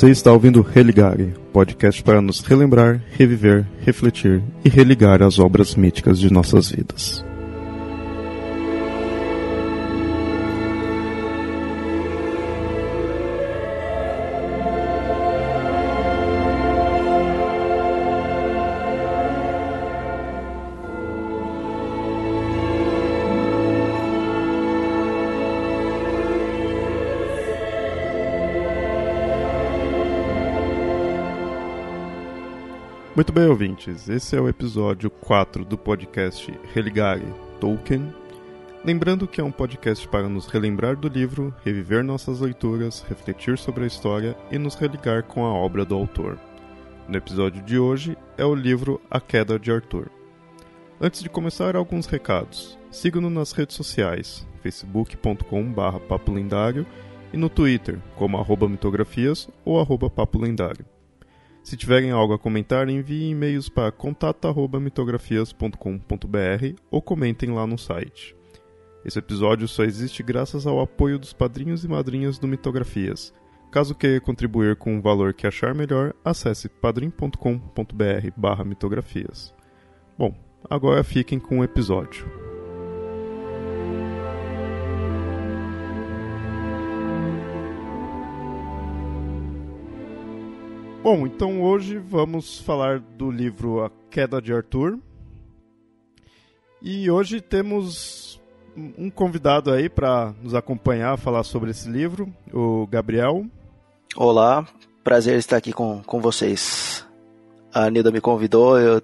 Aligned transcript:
Você 0.00 0.08
está 0.08 0.32
ouvindo 0.32 0.62
Religare, 0.62 1.34
podcast 1.52 2.02
para 2.02 2.22
nos 2.22 2.40
relembrar, 2.40 3.02
reviver, 3.10 3.66
refletir 3.82 4.42
e 4.64 4.68
religar 4.70 5.22
as 5.22 5.38
obras 5.38 5.74
míticas 5.74 6.18
de 6.18 6.32
nossas 6.32 6.70
vidas. 6.70 7.22
Muito 33.20 33.34
bem, 33.34 33.46
ouvintes. 33.48 34.08
Esse 34.08 34.34
é 34.34 34.40
o 34.40 34.48
episódio 34.48 35.10
4 35.10 35.62
do 35.62 35.76
podcast 35.76 36.50
Religare 36.72 37.22
Tolkien. 37.60 38.10
Lembrando 38.82 39.28
que 39.28 39.42
é 39.42 39.44
um 39.44 39.52
podcast 39.52 40.08
para 40.08 40.26
nos 40.26 40.46
relembrar 40.46 40.96
do 40.96 41.06
livro, 41.06 41.54
reviver 41.62 42.02
nossas 42.02 42.40
leituras, 42.40 43.04
refletir 43.06 43.58
sobre 43.58 43.84
a 43.84 43.86
história 43.86 44.34
e 44.50 44.56
nos 44.56 44.74
religar 44.74 45.24
com 45.24 45.44
a 45.44 45.52
obra 45.52 45.84
do 45.84 45.94
autor. 45.94 46.38
No 47.06 47.18
episódio 47.18 47.62
de 47.62 47.78
hoje 47.78 48.16
é 48.38 48.44
o 48.46 48.54
livro 48.54 48.98
A 49.10 49.20
Queda 49.20 49.58
de 49.58 49.70
Arthur. 49.70 50.10
Antes 50.98 51.22
de 51.22 51.28
começar, 51.28 51.76
alguns 51.76 52.06
recados. 52.06 52.78
Siga-nos 52.90 53.30
nas 53.30 53.52
redes 53.52 53.76
sociais, 53.76 54.48
facebook.com.br 54.62 55.98
papolendário 56.08 56.86
e 57.34 57.36
no 57.36 57.50
Twitter, 57.50 57.98
como 58.16 58.38
arroba 58.38 58.66
mitografias 58.66 59.46
ou 59.62 59.78
arroba 59.78 60.08
papolendário. 60.08 60.86
Se 61.62 61.76
tiverem 61.76 62.10
algo 62.10 62.32
a 62.32 62.38
comentar, 62.38 62.88
enviem 62.88 63.32
e-mails 63.32 63.68
para 63.68 63.92
contato@mitografias.com.br 63.92 66.80
ou 66.90 67.02
comentem 67.02 67.50
lá 67.50 67.66
no 67.66 67.76
site. 67.76 68.34
Esse 69.04 69.18
episódio 69.18 69.68
só 69.68 69.84
existe 69.84 70.22
graças 70.22 70.66
ao 70.66 70.80
apoio 70.80 71.18
dos 71.18 71.32
padrinhos 71.32 71.82
e 71.84 71.88
madrinhas 71.88 72.38
do 72.38 72.46
Mitografias. 72.46 73.32
Caso 73.70 73.94
queira 73.94 74.20
contribuir 74.20 74.76
com 74.76 74.94
um 74.94 75.00
valor 75.00 75.32
que 75.32 75.46
achar 75.46 75.74
melhor, 75.74 76.12
acesse 76.24 76.68
padrim.com.br/mitografias. 76.68 79.54
Bom, 80.18 80.34
agora 80.68 81.02
fiquem 81.04 81.38
com 81.38 81.60
o 81.60 81.64
episódio. 81.64 82.49
Bom, 91.02 91.26
então 91.26 91.62
hoje 91.62 91.96
vamos 91.96 92.60
falar 92.60 93.00
do 93.00 93.30
livro 93.30 93.82
A 93.82 93.90
Queda 94.10 94.40
de 94.40 94.52
Arthur. 94.52 94.98
E 96.82 97.10
hoje 97.10 97.40
temos 97.40 98.38
um 98.76 99.08
convidado 99.08 99.72
aí 99.72 99.88
para 99.88 100.34
nos 100.42 100.54
acompanhar, 100.54 101.16
falar 101.16 101.42
sobre 101.42 101.70
esse 101.70 101.88
livro, 101.88 102.30
o 102.52 102.86
Gabriel. 102.86 103.46
Olá, 104.14 104.68
prazer 105.02 105.38
estar 105.38 105.56
aqui 105.56 105.72
com, 105.72 106.02
com 106.02 106.20
vocês. 106.20 107.06
A 107.72 107.88
Nilda 107.88 108.10
me 108.10 108.20
convidou, 108.20 108.78
eu, 108.78 109.00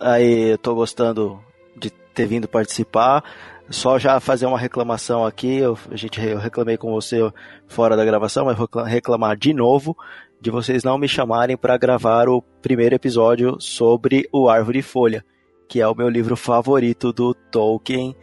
aí 0.00 0.58
gostando 0.64 1.38
de 1.76 1.90
ter 1.90 2.24
vindo 2.24 2.48
participar. 2.48 3.22
Só 3.68 3.98
já 3.98 4.18
fazer 4.18 4.46
uma 4.46 4.58
reclamação 4.58 5.26
aqui, 5.26 5.58
eu, 5.58 5.78
a 5.90 5.96
gente, 5.96 6.18
eu 6.22 6.38
reclamei 6.38 6.78
com 6.78 6.90
você 6.90 7.18
fora 7.66 7.98
da 7.98 8.04
gravação, 8.04 8.46
mas 8.46 8.56
vou 8.56 8.66
reclamar 8.82 9.36
de 9.36 9.52
novo 9.52 9.94
de 10.40 10.50
vocês 10.50 10.84
não 10.84 10.98
me 10.98 11.08
chamarem 11.08 11.56
para 11.56 11.76
gravar 11.76 12.28
o 12.28 12.40
primeiro 12.40 12.94
episódio 12.94 13.60
sobre 13.60 14.28
o 14.32 14.48
Árvore 14.48 14.78
e 14.78 14.82
Folha, 14.82 15.24
que 15.68 15.80
é 15.80 15.88
o 15.88 15.94
meu 15.94 16.08
livro 16.08 16.36
favorito 16.36 17.12
do 17.12 17.34
Tolkien 17.34 18.14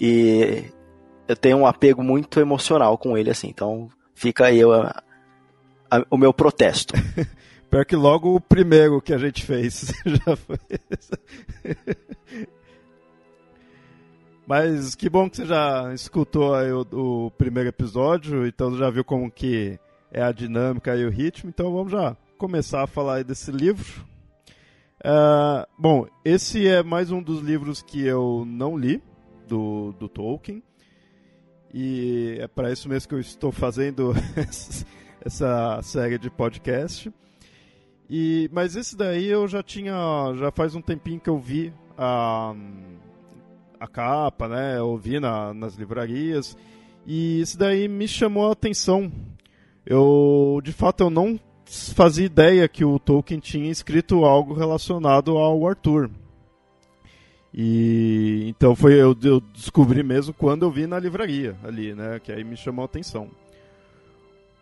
e 0.00 0.64
eu 1.28 1.36
tenho 1.36 1.58
um 1.58 1.66
apego 1.66 2.02
muito 2.02 2.40
emocional 2.40 2.98
com 2.98 3.16
ele 3.16 3.30
assim. 3.30 3.48
Então 3.48 3.88
fica 4.14 4.46
aí 4.46 4.62
a, 4.62 5.02
a, 5.90 6.04
o 6.10 6.16
meu 6.16 6.32
protesto. 6.32 6.94
Pior 7.70 7.84
que 7.84 7.96
logo 7.96 8.36
o 8.36 8.40
primeiro 8.40 9.00
que 9.00 9.12
a 9.12 9.18
gente 9.18 9.44
fez 9.44 9.92
já 10.06 10.36
foi. 10.36 10.58
Mas 14.46 14.94
que 14.94 15.08
bom 15.08 15.28
que 15.28 15.38
você 15.38 15.46
já 15.46 15.92
escutou 15.94 16.52
o, 16.54 17.26
o, 17.26 17.30
primeiro 17.30 17.70
episódio, 17.70 18.46
então 18.46 18.76
já 18.76 18.90
viu 18.90 19.02
como 19.02 19.30
que 19.30 19.78
é 20.14 20.22
a 20.22 20.32
dinâmica 20.32 20.96
e 20.96 21.04
o 21.04 21.10
ritmo. 21.10 21.50
Então 21.50 21.72
vamos 21.72 21.90
já 21.90 22.16
começar 22.38 22.84
a 22.84 22.86
falar 22.86 23.24
desse 23.24 23.50
livro. 23.50 24.06
Uh, 25.00 25.66
bom, 25.76 26.06
esse 26.24 26.66
é 26.66 26.82
mais 26.82 27.10
um 27.10 27.20
dos 27.20 27.42
livros 27.42 27.82
que 27.82 28.06
eu 28.06 28.44
não 28.46 28.78
li 28.78 29.02
do, 29.48 29.92
do 29.98 30.08
Tolkien. 30.08 30.62
E 31.74 32.36
é 32.38 32.46
para 32.46 32.70
isso 32.70 32.88
mesmo 32.88 33.08
que 33.08 33.14
eu 33.16 33.20
estou 33.20 33.50
fazendo 33.50 34.12
essa 35.20 35.80
série 35.82 36.16
de 36.16 36.30
podcast. 36.30 37.12
E, 38.08 38.48
mas 38.52 38.76
esse 38.76 38.96
daí 38.96 39.26
eu 39.26 39.48
já 39.48 39.64
tinha. 39.64 39.94
Já 40.36 40.52
faz 40.52 40.76
um 40.76 40.80
tempinho 40.80 41.18
que 41.18 41.28
eu 41.28 41.38
vi 41.38 41.74
a, 41.98 42.54
a 43.80 43.88
capa, 43.88 44.46
né? 44.46 44.78
Eu 44.78 44.96
vi 44.96 45.18
na, 45.18 45.52
nas 45.52 45.74
livrarias. 45.74 46.56
E 47.04 47.40
isso 47.40 47.58
daí 47.58 47.88
me 47.88 48.06
chamou 48.06 48.48
a 48.48 48.52
atenção 48.52 49.10
eu 49.86 50.60
de 50.62 50.72
fato 50.72 51.02
eu 51.02 51.10
não 51.10 51.38
fazia 51.66 52.26
ideia 52.26 52.68
que 52.68 52.84
o 52.84 52.98
Tolkien 52.98 53.40
tinha 53.40 53.70
escrito 53.70 54.24
algo 54.24 54.54
relacionado 54.54 55.36
ao 55.36 55.66
Arthur. 55.66 56.10
E 57.52 58.46
então 58.48 58.74
foi 58.74 58.94
eu, 58.94 59.16
eu, 59.22 59.40
descobri 59.40 60.02
mesmo 60.02 60.34
quando 60.34 60.64
eu 60.64 60.70
vi 60.70 60.86
na 60.86 60.98
livraria 60.98 61.56
ali, 61.62 61.94
né, 61.94 62.18
que 62.18 62.32
aí 62.32 62.42
me 62.42 62.56
chamou 62.56 62.82
a 62.82 62.86
atenção. 62.86 63.30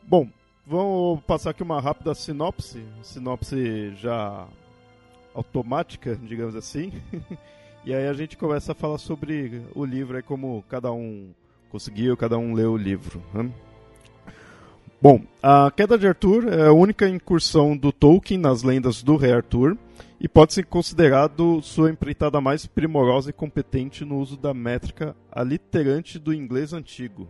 Bom, 0.02 0.28
vamos 0.66 1.22
passar 1.22 1.50
aqui 1.50 1.62
uma 1.62 1.80
rápida 1.80 2.14
sinopse, 2.14 2.84
sinopse 3.02 3.94
já 3.96 4.46
automática, 5.34 6.16
digamos 6.22 6.54
assim. 6.54 6.92
e 7.84 7.94
aí 7.94 8.06
a 8.06 8.12
gente 8.12 8.36
começa 8.36 8.72
a 8.72 8.74
falar 8.74 8.98
sobre 8.98 9.62
o 9.74 9.84
livro 9.84 10.16
aí 10.16 10.22
como 10.22 10.62
cada 10.68 10.92
um 10.92 11.30
conseguiu, 11.70 12.14
cada 12.14 12.36
um 12.36 12.52
leu 12.52 12.72
o 12.72 12.76
livro. 12.76 13.22
Né? 13.32 13.50
Bom, 15.02 15.20
a 15.42 15.68
Queda 15.68 15.98
de 15.98 16.06
Arthur 16.06 16.46
é 16.46 16.68
a 16.68 16.72
única 16.72 17.08
incursão 17.08 17.76
do 17.76 17.90
Tolkien 17.90 18.38
nas 18.38 18.62
lendas 18.62 19.02
do 19.02 19.16
Rei 19.16 19.32
Arthur 19.32 19.76
e 20.20 20.28
pode 20.28 20.54
ser 20.54 20.64
considerado 20.66 21.60
sua 21.60 21.90
empreitada 21.90 22.40
mais 22.40 22.66
primorosa 22.66 23.30
e 23.30 23.32
competente 23.32 24.04
no 24.04 24.20
uso 24.20 24.36
da 24.36 24.54
métrica 24.54 25.16
aliterante 25.32 26.20
do 26.20 26.32
inglês 26.32 26.72
antigo, 26.72 27.28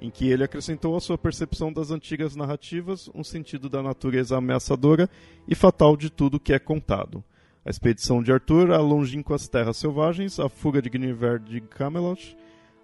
em 0.00 0.08
que 0.08 0.30
ele 0.30 0.44
acrescentou 0.44 0.96
à 0.96 1.00
sua 1.00 1.18
percepção 1.18 1.70
das 1.70 1.90
antigas 1.90 2.34
narrativas 2.34 3.10
um 3.14 3.22
sentido 3.22 3.68
da 3.68 3.82
natureza 3.82 4.38
ameaçadora 4.38 5.06
e 5.46 5.54
fatal 5.54 5.98
de 5.98 6.08
tudo 6.08 6.40
que 6.40 6.54
é 6.54 6.58
contado. 6.58 7.22
A 7.66 7.68
expedição 7.68 8.22
de 8.22 8.32
Arthur 8.32 8.70
a 8.70 8.78
longínquas 8.78 9.46
terras 9.46 9.76
selvagens, 9.76 10.40
a 10.40 10.48
fuga 10.48 10.80
de 10.80 10.88
Guinevere 10.88 11.40
de 11.40 11.60
Camelot, 11.60 12.34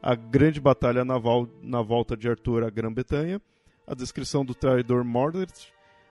a 0.03 0.15
grande 0.15 0.61
batalha 0.61 1.07
naval 1.07 1.49
na 1.63 1.81
volta 1.81 2.15
de 2.15 2.29
Arthur 2.29 2.65
à 2.65 2.69
Grã-Bretanha, 2.69 3.41
a 3.87 3.95
descrição 3.95 4.45
do 4.45 4.55
traidor 4.55 5.05
Mordred, 5.05 5.53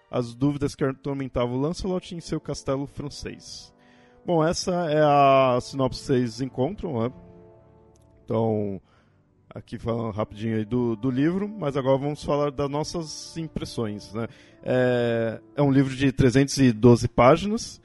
as 0.09 0.33
dúvidas 0.33 0.75
que 0.75 0.83
atormentavam 0.83 1.59
Lancelot 1.59 2.15
em 2.15 2.21
seu 2.21 2.39
castelo 2.39 2.87
francês. 2.87 3.73
Bom, 4.25 4.43
essa 4.43 4.71
é 4.89 5.01
a 5.01 5.59
sinopse 5.61 5.99
que 5.99 6.05
vocês 6.07 6.41
encontram, 6.41 7.01
né? 7.01 7.11
Então, 8.23 8.81
aqui 9.49 9.77
falando 9.77 10.11
rapidinho 10.11 10.57
aí 10.57 10.65
do, 10.65 10.95
do 10.95 11.11
livro, 11.11 11.47
mas 11.47 11.77
agora 11.77 11.97
vamos 11.97 12.23
falar 12.23 12.49
das 12.49 12.69
nossas 12.69 13.37
impressões, 13.37 14.13
né? 14.13 14.27
É, 14.63 15.39
é 15.55 15.61
um 15.61 15.71
livro 15.71 15.95
de 15.95 16.11
312 16.11 17.07
páginas, 17.07 17.79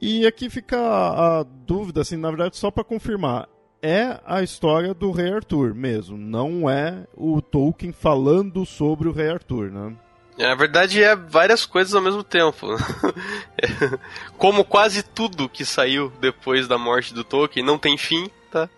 e 0.00 0.26
aqui 0.26 0.48
fica 0.48 0.78
a, 0.78 1.40
a 1.40 1.42
dúvida, 1.42 2.00
assim, 2.00 2.16
na 2.16 2.28
verdade, 2.28 2.56
só 2.56 2.70
para 2.70 2.84
confirmar, 2.84 3.48
é 3.82 4.20
a 4.24 4.42
história 4.42 4.94
do 4.94 5.10
Rei 5.10 5.32
Arthur 5.32 5.74
mesmo, 5.74 6.16
não 6.16 6.70
é 6.70 7.04
o 7.14 7.42
Tolkien 7.42 7.92
falando 7.92 8.64
sobre 8.64 9.08
o 9.08 9.12
Rei 9.12 9.28
Arthur, 9.28 9.70
né? 9.70 9.96
Na 10.38 10.54
verdade 10.54 11.02
é 11.02 11.14
várias 11.14 11.66
coisas 11.66 11.94
ao 11.94 12.00
mesmo 12.00 12.22
tempo. 12.22 12.66
Como 14.38 14.64
quase 14.64 15.02
tudo 15.02 15.48
que 15.48 15.64
saiu 15.64 16.10
depois 16.20 16.66
da 16.66 16.78
morte 16.78 17.12
do 17.12 17.22
Tolkien 17.22 17.64
não 17.64 17.78
tem 17.78 17.98
fim, 17.98 18.30
tá? 18.50 18.68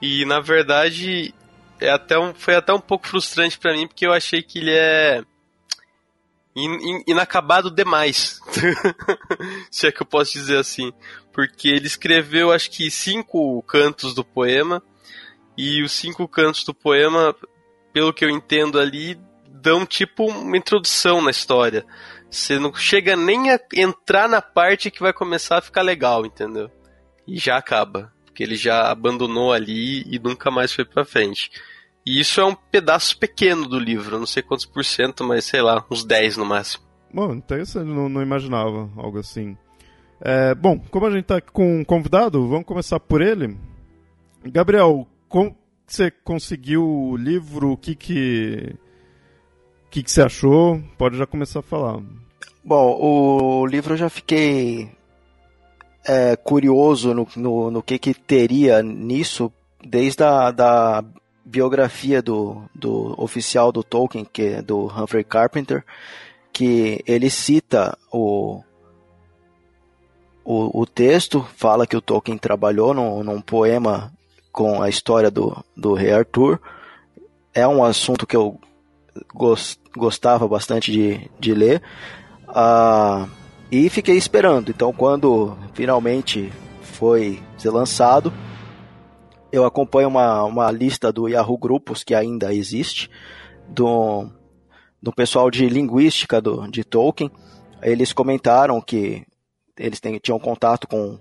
E 0.00 0.24
na 0.24 0.40
verdade 0.40 1.34
é 1.80 1.90
até 1.90 2.18
um, 2.18 2.32
foi 2.32 2.54
até 2.54 2.72
um 2.72 2.80
pouco 2.80 3.06
frustrante 3.06 3.58
para 3.58 3.74
mim 3.74 3.86
porque 3.86 4.06
eu 4.06 4.12
achei 4.12 4.42
que 4.42 4.58
ele 4.58 4.72
é 4.72 5.22
in, 6.64 7.04
inacabado 7.06 7.70
demais. 7.70 8.40
Se 9.70 9.86
é 9.86 9.92
que 9.92 10.02
eu 10.02 10.06
posso 10.06 10.32
dizer 10.32 10.58
assim. 10.58 10.92
Porque 11.32 11.68
ele 11.68 11.86
escreveu, 11.86 12.50
acho 12.50 12.70
que, 12.70 12.90
cinco 12.90 13.62
cantos 13.62 14.14
do 14.14 14.24
poema. 14.24 14.82
E 15.56 15.82
os 15.82 15.92
cinco 15.92 16.26
cantos 16.28 16.64
do 16.64 16.74
poema, 16.74 17.34
pelo 17.92 18.12
que 18.12 18.24
eu 18.24 18.30
entendo 18.30 18.78
ali, 18.78 19.18
dão 19.48 19.84
tipo 19.84 20.26
uma 20.26 20.56
introdução 20.56 21.20
na 21.20 21.30
história. 21.30 21.84
Você 22.30 22.58
não 22.58 22.74
chega 22.74 23.16
nem 23.16 23.50
a 23.50 23.58
entrar 23.74 24.28
na 24.28 24.42
parte 24.42 24.90
que 24.90 25.00
vai 25.00 25.12
começar 25.12 25.58
a 25.58 25.62
ficar 25.62 25.82
legal, 25.82 26.26
entendeu? 26.26 26.70
E 27.26 27.38
já 27.38 27.56
acaba. 27.56 28.12
Porque 28.24 28.42
ele 28.42 28.56
já 28.56 28.90
abandonou 28.90 29.52
ali 29.52 30.04
e 30.06 30.18
nunca 30.18 30.50
mais 30.50 30.72
foi 30.72 30.84
pra 30.84 31.04
frente. 31.04 31.50
E 32.08 32.20
isso 32.20 32.40
é 32.40 32.44
um 32.46 32.54
pedaço 32.54 33.18
pequeno 33.18 33.68
do 33.68 33.78
livro, 33.78 34.18
não 34.18 34.24
sei 34.24 34.42
quantos 34.42 34.64
por 34.64 34.82
cento, 34.82 35.22
mas 35.22 35.44
sei 35.44 35.60
lá, 35.60 35.84
uns 35.90 36.06
10 36.06 36.38
no 36.38 36.46
máximo. 36.46 36.82
Bom, 37.12 37.34
interessante, 37.34 37.86
não, 37.86 38.08
não 38.08 38.22
imaginava 38.22 38.88
algo 38.96 39.18
assim. 39.18 39.58
É, 40.18 40.54
bom, 40.54 40.78
como 40.90 41.04
a 41.04 41.10
gente 41.10 41.24
está 41.24 41.38
com 41.38 41.80
um 41.80 41.84
convidado, 41.84 42.48
vamos 42.48 42.64
começar 42.64 42.98
por 42.98 43.20
ele. 43.20 43.58
Gabriel, 44.42 45.06
como 45.28 45.54
você 45.86 46.10
conseguiu 46.10 46.82
o 46.82 47.14
livro? 47.14 47.72
O 47.72 47.76
que 47.76 47.94
que, 47.94 48.74
que, 49.90 50.02
que 50.02 50.10
você 50.10 50.22
achou? 50.22 50.82
Pode 50.96 51.18
já 51.18 51.26
começar 51.26 51.58
a 51.58 51.62
falar. 51.62 52.00
Bom, 52.64 52.98
o 52.98 53.66
livro 53.66 53.92
eu 53.92 53.98
já 53.98 54.08
fiquei 54.08 54.90
é, 56.06 56.36
curioso 56.36 57.12
no, 57.12 57.28
no, 57.36 57.70
no, 57.70 57.82
que, 57.82 57.98
que 57.98 58.14
teria 58.14 58.82
nisso, 58.82 59.52
desde 59.86 60.22
a 60.24 60.50
da 60.50 61.04
biografia 61.48 62.20
do, 62.20 62.62
do 62.74 63.14
oficial 63.20 63.72
do 63.72 63.82
Tolkien, 63.82 64.24
que 64.24 64.42
é 64.42 64.62
do 64.62 64.86
Humphrey 64.86 65.24
Carpenter, 65.24 65.84
que 66.52 67.02
ele 67.06 67.30
cita 67.30 67.96
o, 68.12 68.62
o, 70.44 70.82
o 70.82 70.86
texto, 70.86 71.46
fala 71.56 71.86
que 71.86 71.96
o 71.96 72.00
Tolkien 72.02 72.36
trabalhou 72.36 72.92
num, 72.92 73.24
num 73.24 73.40
poema 73.40 74.12
com 74.52 74.82
a 74.82 74.88
história 74.88 75.30
do, 75.30 75.56
do 75.76 75.94
rei 75.94 76.12
Arthur. 76.12 76.60
É 77.54 77.66
um 77.66 77.82
assunto 77.82 78.26
que 78.26 78.36
eu 78.36 78.60
gost, 79.34 79.80
gostava 79.96 80.46
bastante 80.46 80.92
de, 80.92 81.30
de 81.38 81.54
ler. 81.54 81.82
Ah, 82.48 83.26
e 83.70 83.88
fiquei 83.88 84.16
esperando. 84.16 84.70
Então, 84.70 84.92
quando 84.92 85.56
finalmente 85.74 86.52
foi 86.82 87.42
ser 87.56 87.70
lançado, 87.70 88.32
eu 89.50 89.64
acompanho 89.64 90.08
uma, 90.08 90.44
uma 90.44 90.70
lista 90.70 91.12
do 91.12 91.28
Yahoo 91.28 91.58
Grupos, 91.58 92.04
que 92.04 92.14
ainda 92.14 92.52
existe, 92.52 93.10
do, 93.68 94.30
do 95.02 95.12
pessoal 95.12 95.50
de 95.50 95.68
linguística 95.68 96.40
do, 96.40 96.68
de 96.68 96.84
Tolkien. 96.84 97.30
Eles 97.82 98.12
comentaram 98.12 98.80
que 98.80 99.26
eles 99.76 100.00
têm, 100.00 100.18
tinham 100.18 100.38
contato 100.38 100.86
com, 100.88 101.18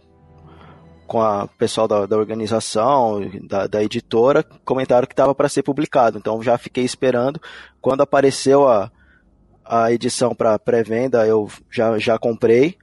com 1.06 1.22
a 1.22 1.48
pessoal 1.48 1.88
da, 1.88 2.06
da 2.06 2.18
organização, 2.18 3.22
da, 3.44 3.68
da, 3.68 3.84
editora, 3.84 4.44
comentaram 4.66 5.08
que 5.08 5.14
estava 5.14 5.34
para 5.34 5.50
ser 5.50 5.64
publicado. 5.64 6.18
Então 6.18 6.42
já 6.42 6.58
fiquei 6.58 6.84
esperando. 6.84 7.40
Quando 7.80 8.02
apareceu 8.02 8.68
a, 8.68 8.92
a 9.64 9.92
edição 9.92 10.34
para 10.34 10.58
pré-venda, 10.58 11.26
eu 11.28 11.50
já, 11.70 11.98
já 11.98 12.18
comprei. 12.18 12.78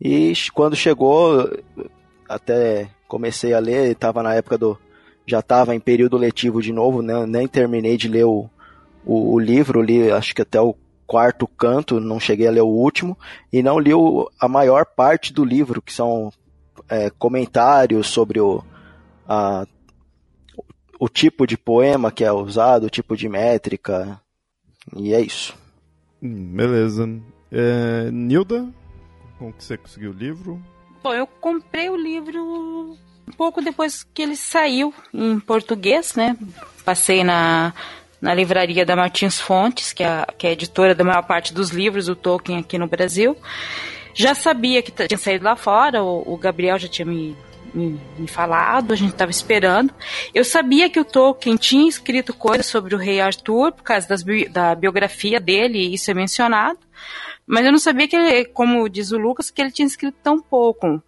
E 0.00 0.32
quando 0.54 0.76
chegou, 0.76 1.50
até 2.28 2.88
comecei 3.08 3.52
a 3.54 3.58
ler, 3.58 3.90
estava 3.90 4.22
na 4.22 4.34
época 4.34 4.58
do. 4.58 4.78
Já 5.28 5.40
estava 5.40 5.74
em 5.74 5.80
período 5.80 6.16
letivo 6.16 6.62
de 6.62 6.72
novo, 6.72 7.02
né? 7.02 7.26
nem 7.26 7.46
terminei 7.46 7.98
de 7.98 8.08
ler 8.08 8.24
o, 8.24 8.48
o, 9.04 9.34
o 9.34 9.38
livro, 9.38 9.82
li 9.82 10.10
acho 10.10 10.34
que 10.34 10.40
até 10.40 10.58
o 10.58 10.74
quarto 11.06 11.46
canto, 11.46 12.00
não 12.00 12.18
cheguei 12.18 12.48
a 12.48 12.50
ler 12.50 12.62
o 12.62 12.66
último, 12.66 13.16
e 13.52 13.62
não 13.62 13.78
li 13.78 13.92
o, 13.92 14.30
a 14.40 14.48
maior 14.48 14.86
parte 14.86 15.32
do 15.32 15.44
livro, 15.44 15.82
que 15.82 15.92
são 15.92 16.32
é, 16.88 17.10
comentários 17.10 18.06
sobre 18.06 18.40
o, 18.40 18.64
a, 19.28 19.66
o 20.98 21.08
tipo 21.10 21.46
de 21.46 21.58
poema 21.58 22.10
que 22.10 22.24
é 22.24 22.32
usado, 22.32 22.86
o 22.86 22.90
tipo 22.90 23.14
de 23.14 23.28
métrica, 23.28 24.18
e 24.96 25.12
é 25.12 25.20
isso. 25.20 25.54
Hum, 26.22 26.56
beleza. 26.56 27.06
É, 27.52 28.10
Nilda, 28.10 28.66
como 29.38 29.52
que 29.52 29.62
você 29.62 29.76
conseguiu 29.76 30.10
o 30.10 30.14
livro? 30.14 30.58
Bom, 31.02 31.12
eu 31.12 31.26
comprei 31.26 31.90
o 31.90 31.96
livro 31.96 32.96
pouco 33.28 33.62
depois 33.62 34.02
que 34.02 34.22
ele 34.22 34.36
saiu 34.36 34.92
em 35.12 35.38
português, 35.40 36.14
né? 36.14 36.36
Passei 36.84 37.22
na, 37.22 37.72
na 38.20 38.34
livraria 38.34 38.84
da 38.84 38.96
Martins 38.96 39.40
Fontes, 39.40 39.92
que 39.92 40.02
é, 40.02 40.26
que 40.36 40.46
é 40.46 40.52
editora 40.52 40.94
da 40.94 41.04
maior 41.04 41.22
parte 41.22 41.54
dos 41.54 41.70
livros 41.70 42.06
do 42.06 42.16
Tolkien 42.16 42.58
aqui 42.58 42.78
no 42.78 42.86
Brasil. 42.86 43.36
Já 44.14 44.34
sabia 44.34 44.82
que 44.82 44.90
tinha 44.90 45.18
saído 45.18 45.44
lá 45.44 45.54
fora, 45.54 46.02
o, 46.02 46.34
o 46.34 46.36
Gabriel 46.36 46.78
já 46.78 46.88
tinha 46.88 47.06
me, 47.06 47.36
me, 47.72 48.00
me 48.18 48.26
falado, 48.26 48.92
a 48.92 48.96
gente 48.96 49.12
estava 49.12 49.30
esperando. 49.30 49.94
Eu 50.34 50.44
sabia 50.44 50.90
que 50.90 50.98
o 50.98 51.04
Tolkien 51.04 51.56
tinha 51.56 51.88
escrito 51.88 52.34
coisas 52.34 52.66
sobre 52.66 52.94
o 52.94 52.98
rei 52.98 53.20
Arthur, 53.20 53.72
por 53.72 53.82
causa 53.82 54.08
das, 54.08 54.24
da 54.50 54.74
biografia 54.74 55.38
dele, 55.38 55.94
isso 55.94 56.10
é 56.10 56.14
mencionado. 56.14 56.78
Mas 57.46 57.64
eu 57.64 57.72
não 57.72 57.78
sabia 57.78 58.06
que, 58.06 58.16
ele, 58.16 58.44
como 58.46 58.88
diz 58.88 59.10
o 59.10 59.18
Lucas, 59.18 59.50
que 59.50 59.62
ele 59.62 59.70
tinha 59.70 59.86
escrito 59.86 60.16
tão 60.22 60.40
pouco. 60.40 61.02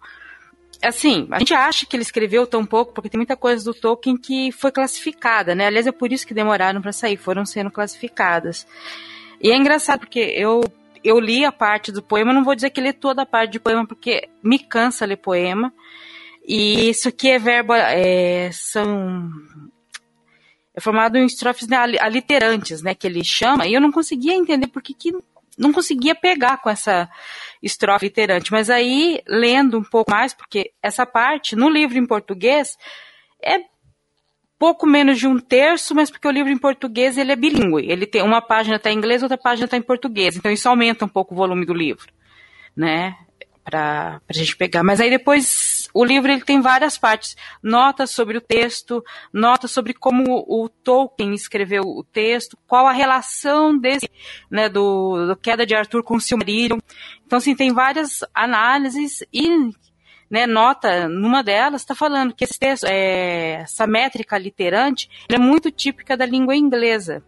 Assim, 0.83 1.27
a 1.31 1.39
gente 1.39 1.53
acha 1.53 1.85
que 1.85 1.95
ele 1.95 2.03
escreveu 2.03 2.47
tão 2.47 2.65
pouco 2.65 2.93
porque 2.93 3.09
tem 3.09 3.19
muita 3.19 3.37
coisa 3.37 3.63
do 3.63 3.73
Tolkien 3.73 4.17
que 4.17 4.51
foi 4.51 4.71
classificada, 4.71 5.53
né? 5.53 5.67
Aliás, 5.67 5.85
é 5.85 5.91
por 5.91 6.11
isso 6.11 6.25
que 6.25 6.33
demoraram 6.33 6.81
para 6.81 6.91
sair, 6.91 7.17
foram 7.17 7.45
sendo 7.45 7.69
classificadas. 7.69 8.65
E 9.39 9.51
é 9.51 9.55
engraçado 9.55 9.99
porque 9.99 10.19
eu 10.19 10.63
eu 11.03 11.19
li 11.19 11.43
a 11.43 11.51
parte 11.51 11.91
do 11.91 12.01
poema, 12.01 12.33
não 12.33 12.43
vou 12.43 12.55
dizer 12.55 12.69
que 12.69 12.81
li 12.81 12.93
toda 12.93 13.23
a 13.23 13.25
parte 13.25 13.53
de 13.53 13.59
poema, 13.59 13.85
porque 13.85 14.29
me 14.43 14.59
cansa 14.59 15.05
ler 15.05 15.17
poema. 15.17 15.73
E 16.45 16.89
isso 16.89 17.07
aqui 17.07 17.29
é 17.29 17.39
verbo. 17.39 17.73
É, 17.73 18.49
são. 18.51 19.29
É 20.73 20.79
formado 20.79 21.17
em 21.17 21.25
estrofes 21.25 21.67
né, 21.67 21.77
aliterantes, 21.99 22.81
né? 22.81 22.95
Que 22.95 23.07
ele 23.07 23.23
chama, 23.23 23.67
e 23.67 23.73
eu 23.73 23.81
não 23.81 23.91
conseguia 23.91 24.33
entender 24.33 24.67
porque 24.67 24.93
que 24.93 25.11
não 25.57 25.73
conseguia 25.73 26.15
pegar 26.15 26.57
com 26.57 26.69
essa 26.69 27.09
estrofe 27.61 28.05
literante. 28.05 28.51
Mas 28.51 28.69
aí, 28.69 29.21
lendo 29.27 29.77
um 29.77 29.83
pouco 29.83 30.11
mais, 30.11 30.33
porque 30.33 30.71
essa 30.81 31.05
parte, 31.05 31.55
no 31.55 31.69
livro 31.69 31.97
em 31.97 32.05
português, 32.05 32.77
é 33.43 33.59
pouco 34.61 34.85
menos 34.85 35.17
de 35.17 35.27
um 35.27 35.39
terço, 35.39 35.95
mas 35.95 36.11
porque 36.11 36.27
o 36.27 36.31
livro 36.31 36.51
em 36.51 36.57
português 36.57 37.17
ele 37.17 37.31
é 37.31 37.35
bilíngue. 37.35 37.91
Ele 37.91 38.05
tem 38.05 38.21
uma 38.21 38.41
página 38.41 38.75
está 38.75 38.91
em 38.91 38.97
inglês, 38.97 39.23
outra 39.23 39.35
página 39.37 39.65
está 39.65 39.75
em 39.75 39.81
português. 39.81 40.35
Então 40.35 40.51
isso 40.51 40.69
aumenta 40.69 41.03
um 41.03 41.07
pouco 41.07 41.33
o 41.33 41.37
volume 41.37 41.65
do 41.65 41.73
livro, 41.73 42.07
né? 42.75 43.15
Para 43.63 44.21
a 44.29 44.33
gente 44.33 44.55
pegar. 44.55 44.83
Mas 44.83 45.01
aí 45.01 45.09
depois 45.09 45.80
o 45.93 46.03
livro 46.03 46.31
ele 46.31 46.41
tem 46.41 46.61
várias 46.61 46.97
partes, 46.97 47.35
notas 47.61 48.11
sobre 48.11 48.37
o 48.37 48.41
texto, 48.41 49.03
notas 49.33 49.71
sobre 49.71 49.93
como 49.93 50.45
o 50.47 50.69
Tolkien 50.69 51.33
escreveu 51.33 51.83
o 51.83 52.03
texto, 52.03 52.57
qual 52.67 52.87
a 52.87 52.91
relação 52.91 53.77
desse, 53.77 54.09
né, 54.49 54.69
do, 54.69 55.27
do 55.27 55.35
queda 55.35 55.65
de 55.65 55.75
Arthur 55.75 56.03
com 56.03 56.15
o 56.15 56.21
Silmarillion. 56.21 56.79
Então 57.25 57.37
assim 57.37 57.55
tem 57.55 57.73
várias 57.73 58.19
análises 58.33 59.23
e 59.33 59.49
né, 60.29 60.47
nota 60.47 61.09
numa 61.09 61.43
delas 61.43 61.81
está 61.81 61.93
falando 61.93 62.33
que 62.33 62.45
esse 62.45 62.57
texto, 62.57 62.85
é, 62.85 63.61
essa 63.61 63.85
métrica 63.85 64.37
literante 64.37 65.09
é 65.29 65.37
muito 65.37 65.69
típica 65.69 66.15
da 66.15 66.25
língua 66.25 66.55
inglesa 66.55 67.23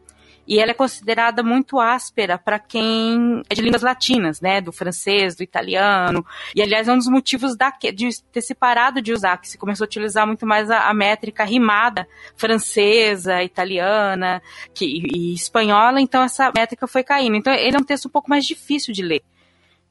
e 0.48 0.60
ela 0.60 0.72
é 0.72 0.74
considerada 0.74 1.42
muito 1.42 1.80
áspera 1.80 2.38
para 2.38 2.60
quem 2.60 3.42
é 3.50 3.56
de 3.56 3.62
línguas 3.62 3.82
latinas, 3.82 4.42
né, 4.42 4.60
do 4.62 4.72
francês, 4.72 5.36
do 5.36 5.44
italiano, 5.44 6.26
e 6.56 6.62
aliás 6.62 6.88
é 6.88 6.94
um 6.94 6.98
dos 6.98 7.08
motivos 7.08 7.56
da, 7.56 7.72
de 7.94 8.10
ter 8.32 8.42
se 8.42 8.54
parado 8.54 9.02
de 9.02 9.14
usar, 9.14 9.38
que 9.38 9.48
se 9.48 9.58
começou 9.58 9.86
a 9.86 9.88
utilizar 9.88 10.28
muito 10.28 10.46
mais 10.46 10.70
a, 10.70 10.90
a 10.90 10.94
métrica 10.94 11.44
rimada 11.44 12.08
francesa, 12.36 13.44
italiana 13.44 14.42
que, 14.74 14.86
e 15.14 15.34
espanhola, 15.34 16.02
então 16.02 16.24
essa 16.24 16.52
métrica 16.56 16.88
foi 16.88 17.04
caindo. 17.04 17.36
Então 17.36 17.54
ele 17.54 17.76
é 17.76 17.80
um 17.80 17.84
texto 17.84 18.08
um 18.08 18.12
pouco 18.12 18.30
mais 18.30 18.46
difícil 18.46 18.94
de 18.94 19.02
ler, 19.02 19.24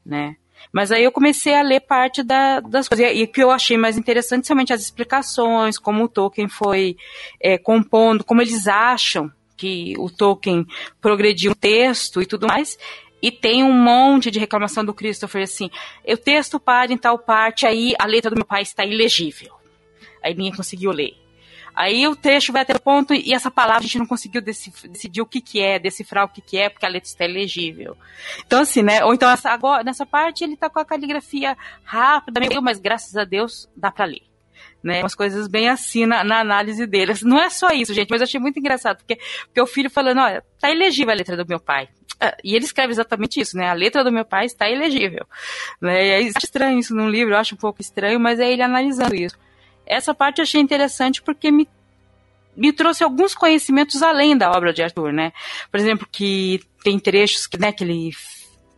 né. 0.04 0.36
Mas 0.72 0.92
aí 0.92 1.02
eu 1.02 1.10
comecei 1.10 1.54
a 1.54 1.62
ler 1.62 1.80
parte 1.80 2.22
da, 2.22 2.60
das 2.60 2.88
coisas. 2.88 3.10
E 3.14 3.24
o 3.24 3.28
que 3.28 3.42
eu 3.42 3.50
achei 3.50 3.76
mais 3.76 3.98
interessante, 3.98 4.46
somente 4.46 4.72
as 4.72 4.80
explicações, 4.80 5.76
como 5.76 6.04
o 6.04 6.08
Tolkien 6.08 6.48
foi 6.48 6.96
é, 7.40 7.58
compondo, 7.58 8.22
como 8.22 8.40
eles 8.40 8.68
acham 8.68 9.30
que 9.62 9.94
o 9.96 10.10
Tolkien 10.10 10.66
progrediu 11.00 11.52
o 11.52 11.54
texto 11.54 12.20
e 12.20 12.26
tudo 12.26 12.48
mais. 12.48 12.76
E 13.22 13.30
tem 13.30 13.62
um 13.62 13.72
monte 13.72 14.28
de 14.28 14.40
reclamação 14.40 14.84
do 14.84 14.92
Christopher 14.92 15.44
assim: 15.44 15.70
o 16.04 16.16
texto 16.16 16.58
para 16.58 16.92
em 16.92 16.96
tal 16.96 17.16
parte, 17.16 17.64
aí 17.64 17.94
a 17.96 18.04
letra 18.04 18.28
do 18.28 18.36
meu 18.36 18.44
pai 18.44 18.62
está 18.62 18.84
ilegível. 18.84 19.54
Aí 20.20 20.34
ninguém 20.34 20.52
conseguiu 20.52 20.90
ler. 20.90 21.14
Aí 21.74 22.06
o 22.08 22.16
trecho 22.16 22.52
vai 22.52 22.62
até 22.62 22.74
o 22.74 22.80
ponto 22.80 23.14
e 23.14 23.32
essa 23.32 23.50
palavra 23.50 23.78
a 23.78 23.82
gente 23.82 23.98
não 23.98 24.06
conseguiu 24.06 24.42
decidir 24.42 25.22
o 25.22 25.26
que 25.26 25.40
que 25.40 25.62
é, 25.62 25.78
decifrar 25.78 26.24
o 26.24 26.28
que 26.28 26.42
que 26.42 26.58
é, 26.58 26.68
porque 26.68 26.84
a 26.84 26.88
letra 26.88 27.08
está 27.08 27.24
elegível. 27.24 27.96
Então 28.44 28.60
assim, 28.60 28.82
né? 28.82 29.02
Ou 29.04 29.14
então 29.14 29.30
essa, 29.30 29.50
agora, 29.50 29.84
nessa 29.84 30.04
parte 30.04 30.42
ele 30.42 30.54
está 30.54 30.68
com 30.68 30.80
a 30.80 30.84
caligrafia 30.84 31.56
rápida, 31.84 32.40
mas 32.60 32.78
graças 32.78 33.16
a 33.16 33.24
Deus 33.24 33.70
dá 33.74 33.90
para 33.90 34.06
ler. 34.06 34.31
Né, 34.82 35.00
umas 35.00 35.14
coisas 35.14 35.46
bem 35.46 35.68
assim 35.68 36.06
na, 36.06 36.24
na, 36.24 36.40
análise 36.40 36.86
dele. 36.86 37.14
Não 37.22 37.38
é 37.38 37.48
só 37.48 37.70
isso, 37.70 37.94
gente, 37.94 38.10
mas 38.10 38.20
eu 38.20 38.24
achei 38.24 38.40
muito 38.40 38.58
engraçado, 38.58 38.96
porque, 38.96 39.16
porque 39.44 39.60
o 39.60 39.66
filho 39.66 39.88
falando, 39.88 40.18
olha, 40.18 40.42
tá 40.60 40.70
elegível 40.70 41.12
a 41.12 41.16
letra 41.16 41.36
do 41.36 41.46
meu 41.46 41.60
pai. 41.60 41.88
Ah, 42.20 42.36
e 42.42 42.56
ele 42.56 42.64
escreve 42.64 42.92
exatamente 42.92 43.40
isso, 43.40 43.56
né? 43.56 43.68
A 43.68 43.74
letra 43.74 44.02
do 44.02 44.10
meu 44.10 44.24
pai 44.24 44.46
está 44.46 44.68
elegível. 44.68 45.24
Né? 45.80 46.06
E 46.06 46.10
é 46.10 46.20
estranho 46.22 46.78
isso 46.78 46.94
num 46.94 47.08
livro, 47.08 47.34
eu 47.34 47.38
acho 47.38 47.54
um 47.54 47.58
pouco 47.58 47.80
estranho, 47.80 48.18
mas 48.18 48.40
é 48.40 48.50
ele 48.50 48.62
analisando 48.62 49.14
isso. 49.14 49.36
Essa 49.86 50.12
parte 50.12 50.38
eu 50.38 50.42
achei 50.42 50.60
interessante 50.60 51.22
porque 51.22 51.50
me 51.50 51.68
me 52.56 52.72
trouxe 52.72 53.02
alguns 53.02 53.34
conhecimentos 53.34 54.02
além 54.02 54.36
da 54.36 54.50
obra 54.50 54.72
de 54.72 54.82
Arthur, 54.82 55.12
né? 55.12 55.32
Por 55.70 55.80
exemplo, 55.80 56.06
que 56.10 56.60
tem 56.84 56.98
trechos 56.98 57.46
que, 57.46 57.58
né, 57.58 57.72
que 57.72 57.82
ele 57.82 58.10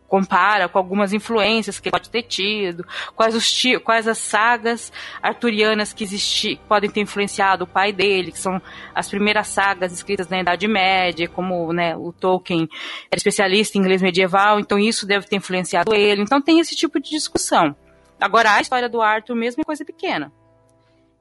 compara 0.07 0.69
com 0.69 0.77
algumas 0.77 1.13
influências 1.13 1.79
que 1.79 1.89
pode 1.89 2.09
ter 2.09 2.23
tido, 2.23 2.85
quais, 3.15 3.35
os 3.35 3.63
quais 3.83 4.07
as 4.07 4.17
sagas 4.17 4.91
arturianas 5.21 5.93
que 5.93 6.03
existi, 6.03 6.59
podem 6.67 6.89
ter 6.89 7.01
influenciado 7.01 7.63
o 7.63 7.67
pai 7.67 7.91
dele, 7.91 8.31
que 8.31 8.39
são 8.39 8.61
as 8.93 9.09
primeiras 9.09 9.47
sagas 9.47 9.91
escritas 9.91 10.29
na 10.29 10.39
Idade 10.39 10.67
Média, 10.67 11.27
como 11.27 11.73
né, 11.73 11.95
o 11.95 12.13
Tolkien 12.13 12.67
era 13.11 13.17
especialista 13.17 13.77
em 13.77 13.81
inglês 13.81 14.01
medieval, 14.01 14.59
então 14.59 14.77
isso 14.77 15.05
deve 15.05 15.27
ter 15.27 15.37
influenciado 15.37 15.93
ele. 15.93 16.21
Então 16.21 16.41
tem 16.41 16.59
esse 16.59 16.75
tipo 16.75 16.99
de 16.99 17.09
discussão. 17.09 17.75
Agora, 18.19 18.53
a 18.53 18.61
história 18.61 18.87
do 18.87 19.01
Arthur 19.01 19.35
mesmo 19.35 19.61
é 19.61 19.65
coisa 19.65 19.83
pequena. 19.83 20.31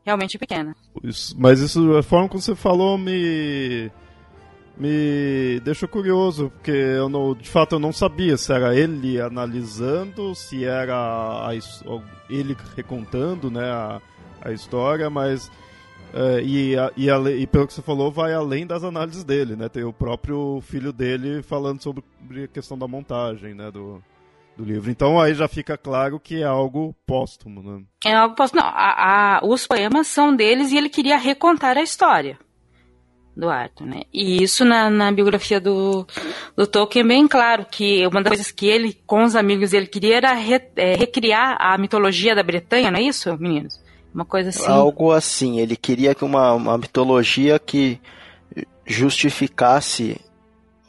Realmente 0.05 0.39
pequena. 0.39 0.77
Isso, 1.03 1.35
mas 1.39 1.61
isso, 1.61 1.97
a 1.97 2.03
forma 2.03 2.29
como 2.29 2.41
você 2.41 2.55
falou 2.55 2.99
me 2.99 3.91
me 4.77 5.61
deixou 5.61 5.89
curioso, 5.89 6.51
porque 6.51 6.71
eu 6.71 7.09
não, 7.09 7.35
de 7.35 7.49
fato 7.49 7.77
eu 7.77 7.79
não 7.79 7.93
sabia 7.93 8.37
se 8.37 8.53
era 8.53 8.75
ele 8.75 9.21
analisando, 9.21 10.35
se 10.35 10.65
era 10.65 10.97
a, 10.97 11.51
ele 12.29 12.57
recontando 12.77 13.51
né, 13.51 13.65
a, 13.65 14.01
a 14.43 14.53
história, 14.53 15.09
mas. 15.09 15.51
É, 16.13 16.41
e, 16.43 16.77
e, 16.97 17.11
e, 17.11 17.47
pelo 17.49 17.67
que 17.67 17.73
você 17.73 17.83
falou, 17.83 18.11
vai 18.11 18.33
além 18.33 18.65
das 18.65 18.85
análises 18.85 19.25
dele, 19.25 19.57
né? 19.57 19.69
Tem 19.69 19.83
o 19.83 19.93
próprio 19.93 20.61
filho 20.61 20.93
dele 20.93 21.43
falando 21.43 21.83
sobre 21.83 22.05
a 22.45 22.47
questão 22.47 22.79
da 22.79 22.87
montagem, 22.87 23.53
né? 23.53 23.69
Do, 23.69 24.01
do 24.57 24.65
livro. 24.65 24.93
Então 24.93 25.21
aí 25.21 25.35
já 25.35 25.49
fica 25.49 25.77
claro 25.77 26.21
que 26.21 26.41
é 26.41 26.47
algo 26.47 26.95
póstumo, 27.05 27.61
né? 27.63 27.83
É 28.05 28.15
algo 28.15 28.37
póstumo. 28.37 28.63
Não, 28.63 28.69
a, 28.69 29.39
a, 29.39 29.41
os 29.45 29.67
poemas 29.67 30.07
são 30.07 30.37
deles 30.37 30.71
e 30.71 30.77
ele 30.77 30.89
queria 30.89 31.17
recontar 31.17 31.77
a 31.77 31.83
história 31.83 32.39
do 33.37 33.49
Arthur, 33.49 33.87
né? 33.87 34.03
E 34.13 34.43
isso 34.43 34.65
na, 34.65 34.89
na 34.89 35.11
biografia 35.11 35.61
do, 35.61 36.07
do 36.57 36.67
Tolkien 36.67 37.05
é 37.05 37.09
bem 37.09 37.27
claro, 37.29 37.67
que 37.69 38.07
uma 38.07 38.23
das 38.23 38.31
coisas 38.31 38.51
que 38.51 38.67
ele, 38.67 38.97
com 39.07 39.25
os 39.25 39.35
amigos, 39.35 39.73
ele 39.73 39.87
queria 39.87 40.17
era 40.17 40.33
re, 40.33 40.61
é, 40.77 40.95
recriar 40.95 41.57
a 41.59 41.77
mitologia 41.77 42.35
da 42.35 42.43
Bretanha, 42.43 42.91
não 42.91 42.99
é 42.99 43.03
isso, 43.03 43.37
meninos? 43.39 43.81
Uma 44.15 44.25
coisa 44.25 44.51
assim. 44.51 44.67
Algo 44.67 45.11
assim, 45.11 45.59
ele 45.59 45.77
queria 45.77 46.15
que 46.15 46.25
uma, 46.25 46.53
uma 46.53 46.79
mitologia 46.79 47.59
que 47.59 48.01
justificasse 48.87 50.21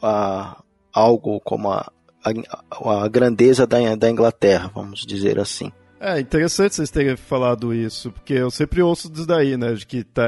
a, 0.00 0.62
algo 0.92 1.40
como 1.40 1.70
a, 1.70 1.90
a, 2.24 3.04
a 3.04 3.08
grandeza 3.08 3.66
da, 3.66 3.96
da 3.96 4.10
Inglaterra, 4.10 4.70
vamos 4.72 5.04
dizer 5.04 5.40
assim. 5.40 5.72
É 6.08 6.20
interessante 6.20 6.76
vocês 6.76 6.88
terem 6.88 7.16
falado 7.16 7.74
isso, 7.74 8.12
porque 8.12 8.34
eu 8.34 8.48
sempre 8.48 8.80
ouço 8.80 9.10
disso 9.10 9.26
daí, 9.26 9.56
né? 9.56 9.74
De 9.74 9.84
que 9.84 10.04
tá, 10.04 10.22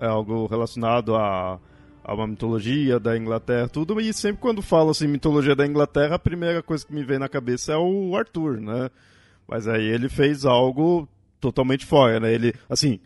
é 0.00 0.06
algo 0.06 0.46
relacionado 0.46 1.16
a, 1.16 1.58
a 2.04 2.14
uma 2.14 2.28
mitologia 2.28 3.00
da 3.00 3.18
Inglaterra, 3.18 3.68
tudo, 3.68 4.00
e 4.00 4.12
sempre 4.12 4.40
quando 4.40 4.62
falo 4.62 4.90
assim, 4.90 5.08
mitologia 5.08 5.56
da 5.56 5.66
Inglaterra, 5.66 6.14
a 6.14 6.18
primeira 6.18 6.62
coisa 6.62 6.86
que 6.86 6.94
me 6.94 7.02
vem 7.02 7.18
na 7.18 7.28
cabeça 7.28 7.72
é 7.72 7.76
o 7.76 8.14
Arthur, 8.14 8.60
né? 8.60 8.88
Mas 9.48 9.66
aí 9.66 9.82
ele 9.82 10.08
fez 10.08 10.44
algo 10.44 11.08
totalmente 11.40 11.84
fora, 11.84 12.20
né? 12.20 12.32
Ele, 12.32 12.54
assim, 12.70 13.00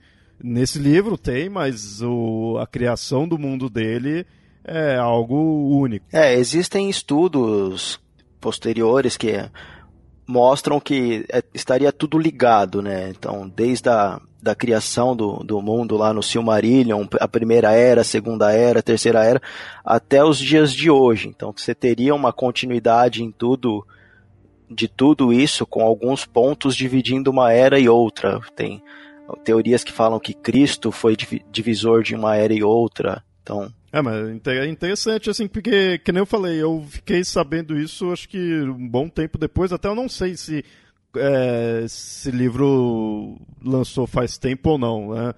nesse 0.44 0.78
livro 0.78 1.16
tem, 1.16 1.48
mas 1.48 2.02
o, 2.02 2.58
a 2.58 2.66
criação 2.66 3.26
do 3.26 3.38
mundo 3.38 3.70
dele 3.70 4.26
é 4.62 4.94
algo 4.94 5.70
único. 5.70 6.04
É, 6.12 6.34
existem 6.34 6.90
estudos 6.90 7.98
posteriores 8.38 9.16
que 9.16 9.30
mostram 10.30 10.78
que 10.80 11.26
é, 11.28 11.42
estaria 11.52 11.92
tudo 11.92 12.18
ligado, 12.18 12.80
né? 12.80 13.10
Então, 13.10 13.48
desde 13.48 13.88
a 13.88 14.20
da 14.42 14.54
criação 14.54 15.14
do, 15.14 15.44
do 15.44 15.60
mundo 15.60 15.98
lá 15.98 16.14
no 16.14 16.22
Silmarillion, 16.22 17.04
a 17.20 17.28
primeira 17.28 17.72
era, 17.72 18.00
a 18.00 18.04
segunda 18.04 18.50
era, 18.50 18.78
a 18.78 18.82
terceira 18.82 19.22
era, 19.22 19.42
até 19.84 20.24
os 20.24 20.38
dias 20.38 20.72
de 20.72 20.90
hoje. 20.90 21.28
Então, 21.28 21.52
você 21.54 21.74
teria 21.74 22.14
uma 22.14 22.32
continuidade 22.32 23.22
em 23.22 23.30
tudo, 23.30 23.86
de 24.70 24.88
tudo 24.88 25.30
isso, 25.30 25.66
com 25.66 25.82
alguns 25.82 26.24
pontos 26.24 26.74
dividindo 26.74 27.30
uma 27.30 27.52
era 27.52 27.78
e 27.78 27.86
outra. 27.86 28.40
Tem 28.56 28.82
teorias 29.44 29.84
que 29.84 29.92
falam 29.92 30.18
que 30.18 30.32
Cristo 30.32 30.90
foi 30.90 31.16
divisor 31.50 32.02
de 32.02 32.14
uma 32.14 32.34
era 32.34 32.54
e 32.54 32.62
outra. 32.62 33.22
Então, 33.42 33.70
é, 33.92 34.00
mas 34.00 34.46
é 34.46 34.66
interessante, 34.66 35.28
assim, 35.28 35.48
porque, 35.48 35.98
que 35.98 36.12
nem 36.12 36.20
eu 36.20 36.26
falei, 36.26 36.62
eu 36.62 36.84
fiquei 36.88 37.24
sabendo 37.24 37.76
isso, 37.78 38.12
acho 38.12 38.28
que 38.28 38.62
um 38.62 38.88
bom 38.88 39.08
tempo 39.08 39.36
depois, 39.36 39.72
até 39.72 39.88
eu 39.88 39.94
não 39.94 40.08
sei 40.08 40.36
se 40.36 40.64
é, 41.16 41.82
esse 41.84 42.30
livro 42.30 43.36
lançou 43.62 44.06
faz 44.06 44.38
tempo 44.38 44.70
ou 44.70 44.78
não, 44.78 45.14
né? 45.14 45.34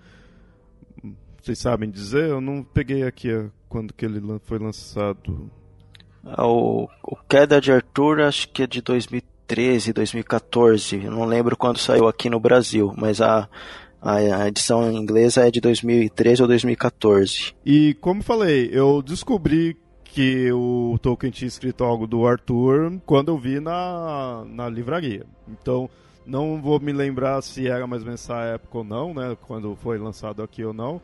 Vocês 1.41 1.59
sabem 1.59 1.91
dizer? 1.91 2.29
Eu 2.29 2.41
não 2.41 2.63
peguei 2.63 3.03
aqui 3.03 3.29
quando 3.69 3.93
que 3.93 4.05
ele 4.05 4.21
foi 4.45 4.59
lançado. 4.59 5.51
Ah, 6.25 6.47
o, 6.47 6.89
o 7.03 7.17
Queda 7.29 7.61
de 7.61 7.73
Arthur, 7.73 8.21
acho 8.21 8.49
que 8.51 8.63
é 8.63 8.67
de 8.67 8.81
2013, 8.81 9.93
2014. 9.93 11.03
Eu 11.05 11.11
não 11.11 11.25
lembro 11.25 11.57
quando 11.57 11.79
saiu 11.79 12.07
aqui 12.07 12.31
no 12.31 12.39
Brasil, 12.39 12.95
mas 12.97 13.21
a, 13.21 13.49
a 14.03 14.49
edição 14.49 14.91
inglesa 14.91 15.47
é 15.47 15.51
de 15.51 15.61
2013 15.61 16.43
ou 16.43 16.49
2014. 16.49 17.55
E 17.65 17.95
como 18.01 18.23
falei, 18.23 18.69
eu 18.73 19.01
descobri 19.01 19.77
que 20.05 20.53
o 20.53 20.99
Tolkien 21.01 21.31
tinha 21.31 21.49
escrito 21.49 21.85
algo 21.85 22.07
do 22.07 22.27
Arthur 22.27 23.01
quando 23.07 23.29
eu 23.29 23.39
vi 23.39 23.61
na, 23.61 24.45
na 24.47 24.69
livraria. 24.69 25.25
Então, 25.49 25.89
não 26.27 26.61
vou 26.61 26.79
me 26.81 26.93
lembrar 26.93 27.41
se 27.43 27.67
era 27.67 27.87
mais 27.87 28.03
ou 28.03 28.07
menos 28.07 28.23
essa 28.23 28.41
época 28.43 28.79
ou 28.79 28.85
não, 28.85 29.15
né? 29.15 29.37
Quando 29.47 29.75
foi 29.77 29.99
lançado 29.99 30.43
aqui 30.43 30.65
ou 30.65 30.75
não. 30.75 31.01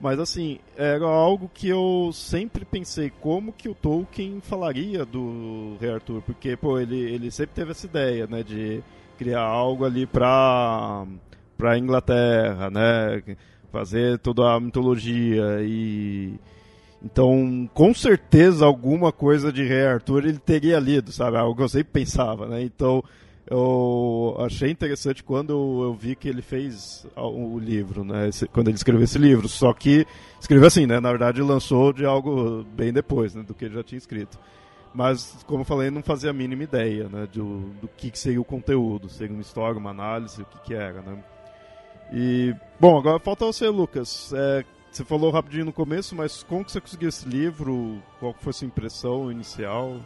Mas 0.00 0.18
assim, 0.18 0.58
era 0.76 1.04
algo 1.06 1.50
que 1.52 1.68
eu 1.68 2.10
sempre 2.12 2.64
pensei 2.64 3.10
como 3.20 3.52
que 3.52 3.68
o 3.68 3.74
Tolkien 3.74 4.40
falaria 4.40 5.04
do 5.04 5.76
Rei 5.80 5.90
Arthur, 5.90 6.22
porque 6.22 6.56
pô, 6.56 6.78
ele, 6.78 6.98
ele 6.98 7.30
sempre 7.30 7.54
teve 7.54 7.70
essa 7.70 7.86
ideia, 7.86 8.26
né, 8.26 8.42
de 8.42 8.82
criar 9.16 9.42
algo 9.42 9.84
ali 9.84 10.04
pra 10.04 11.06
para 11.62 11.74
a 11.74 11.78
Inglaterra, 11.78 12.70
né? 12.70 13.22
Fazer 13.70 14.18
toda 14.18 14.52
a 14.52 14.58
mitologia 14.58 15.60
e 15.60 16.34
então, 17.04 17.68
com 17.72 17.94
certeza 17.94 18.64
alguma 18.64 19.12
coisa 19.12 19.52
de 19.52 19.64
Rei 19.64 19.86
Arthur 19.86 20.24
ele 20.24 20.38
teria 20.38 20.78
lido, 20.78 21.12
sabe? 21.12 21.36
Algo 21.36 21.56
que 21.56 21.62
eu 21.62 21.68
sempre 21.68 21.92
pensava, 21.92 22.46
né? 22.46 22.62
Então, 22.62 23.02
eu 23.48 24.36
achei 24.40 24.70
interessante 24.70 25.22
quando 25.22 25.52
eu 25.84 25.94
vi 25.94 26.14
que 26.16 26.28
ele 26.28 26.42
fez 26.42 27.06
o 27.16 27.58
livro, 27.58 28.04
né? 28.04 28.30
Quando 28.52 28.68
ele 28.68 28.76
escreveu 28.76 29.04
esse 29.04 29.18
livro. 29.18 29.48
Só 29.48 29.72
que 29.72 30.06
escreveu 30.40 30.66
assim, 30.66 30.86
né? 30.86 31.00
Na 31.00 31.10
verdade, 31.10 31.42
lançou 31.42 31.92
de 31.92 32.04
algo 32.04 32.64
bem 32.76 32.92
depois, 32.92 33.34
né? 33.34 33.42
Do 33.42 33.54
que 33.54 33.64
ele 33.64 33.74
já 33.74 33.82
tinha 33.82 33.98
escrito. 33.98 34.38
Mas, 34.94 35.44
como 35.46 35.62
eu 35.62 35.64
falei, 35.64 35.90
não 35.90 36.02
fazia 36.02 36.30
a 36.30 36.32
mínima 36.32 36.64
ideia, 36.64 37.08
né? 37.08 37.26
Do, 37.32 37.70
do 37.80 37.88
que, 37.88 38.10
que 38.10 38.18
seria 38.18 38.40
o 38.40 38.44
conteúdo. 38.44 39.08
Seria 39.08 39.34
uma 39.34 39.42
história, 39.42 39.78
uma 39.78 39.90
análise, 39.90 40.42
o 40.42 40.44
que, 40.44 40.58
que 40.66 40.74
era, 40.74 41.02
né? 41.02 41.18
E, 42.12 42.54
bom, 42.78 42.98
agora 42.98 43.18
falta 43.18 43.46
você, 43.46 43.66
Lucas. 43.68 44.32
É, 44.34 44.64
você 44.90 45.02
falou 45.02 45.30
rapidinho 45.30 45.64
no 45.64 45.72
começo, 45.72 46.14
mas 46.14 46.42
como 46.42 46.62
que 46.62 46.70
você 46.70 46.80
conseguiu 46.80 47.08
esse 47.08 47.26
livro? 47.26 48.02
Qual 48.20 48.34
foi 48.34 48.50
a 48.50 48.52
sua 48.52 48.66
impressão 48.66 49.32
inicial? 49.32 49.98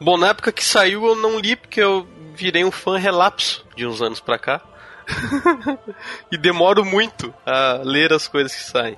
Bom, 0.00 0.16
na 0.16 0.28
época 0.28 0.52
que 0.52 0.64
saiu 0.64 1.04
eu 1.04 1.16
não 1.16 1.40
li 1.40 1.56
porque 1.56 1.80
eu 1.80 2.06
virei 2.34 2.64
um 2.64 2.70
fã 2.70 2.96
relapso 2.96 3.66
de 3.74 3.84
uns 3.84 4.00
anos 4.00 4.20
pra 4.20 4.38
cá. 4.38 4.62
e 6.30 6.38
demoro 6.38 6.84
muito 6.84 7.34
a 7.44 7.80
ler 7.84 8.12
as 8.12 8.28
coisas 8.28 8.54
que 8.54 8.62
saem. 8.62 8.96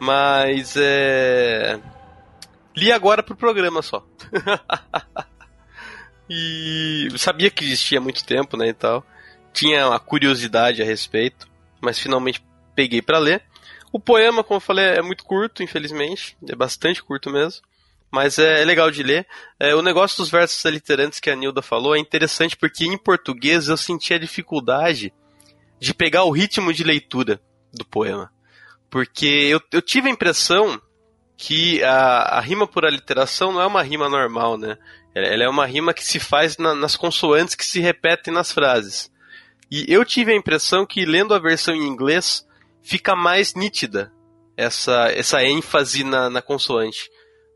Mas 0.00 0.74
é. 0.76 1.78
Li 2.76 2.90
agora 2.90 3.22
pro 3.22 3.36
programa 3.36 3.82
só. 3.82 4.04
e 6.28 7.08
sabia 7.16 7.50
que 7.50 7.64
existia 7.64 7.98
há 7.98 8.02
muito 8.02 8.24
tempo, 8.24 8.56
né, 8.56 8.68
e 8.68 8.74
tal 8.74 9.04
tinha 9.56 9.88
uma 9.88 9.98
curiosidade 9.98 10.82
a 10.82 10.84
respeito, 10.84 11.48
mas 11.80 11.98
finalmente 11.98 12.44
peguei 12.74 13.00
para 13.00 13.18
ler. 13.18 13.42
O 13.90 13.98
poema, 13.98 14.44
como 14.44 14.58
eu 14.58 14.60
falei, 14.60 14.84
é 14.84 15.00
muito 15.00 15.24
curto, 15.24 15.62
infelizmente, 15.62 16.36
é 16.46 16.54
bastante 16.54 17.02
curto 17.02 17.30
mesmo, 17.30 17.62
mas 18.10 18.38
é, 18.38 18.60
é 18.60 18.64
legal 18.66 18.90
de 18.90 19.02
ler. 19.02 19.26
É, 19.58 19.74
o 19.74 19.80
negócio 19.80 20.18
dos 20.18 20.30
versos 20.30 20.64
aliterantes 20.66 21.18
que 21.20 21.30
a 21.30 21.34
Nilda 21.34 21.62
falou 21.62 21.96
é 21.96 21.98
interessante 21.98 22.54
porque 22.54 22.84
em 22.84 22.98
português 22.98 23.68
eu 23.68 23.78
senti 23.78 24.12
a 24.12 24.18
dificuldade 24.18 25.10
de 25.80 25.94
pegar 25.94 26.24
o 26.24 26.30
ritmo 26.30 26.70
de 26.70 26.84
leitura 26.84 27.40
do 27.72 27.84
poema. 27.84 28.30
Porque 28.90 29.26
eu, 29.26 29.60
eu 29.72 29.80
tive 29.80 30.08
a 30.08 30.12
impressão 30.12 30.80
que 31.34 31.82
a, 31.82 32.38
a, 32.38 32.40
rima 32.40 32.66
por 32.66 32.84
aliteração 32.84 33.52
não 33.52 33.60
é 33.62 33.66
uma 33.66 33.82
rima 33.82 34.08
normal, 34.08 34.58
né? 34.58 34.76
Ela 35.14 35.44
é 35.44 35.48
uma 35.48 35.66
rima 35.66 35.94
que 35.94 36.04
se 36.04 36.20
faz 36.20 36.58
na, 36.58 36.74
nas 36.74 36.94
consoantes 36.94 37.54
que 37.54 37.64
se 37.64 37.80
repetem 37.80 38.32
nas 38.32 38.52
frases. 38.52 39.10
E 39.70 39.84
eu 39.88 40.04
tive 40.04 40.32
a 40.32 40.36
impressão 40.36 40.86
que 40.86 41.04
lendo 41.04 41.34
a 41.34 41.38
versão 41.38 41.74
em 41.74 41.86
inglês 41.86 42.46
fica 42.82 43.16
mais 43.16 43.54
nítida 43.54 44.12
essa, 44.56 45.10
essa 45.10 45.42
ênfase 45.42 46.04
na, 46.04 46.30
na 46.30 46.40
consoante 46.40 47.10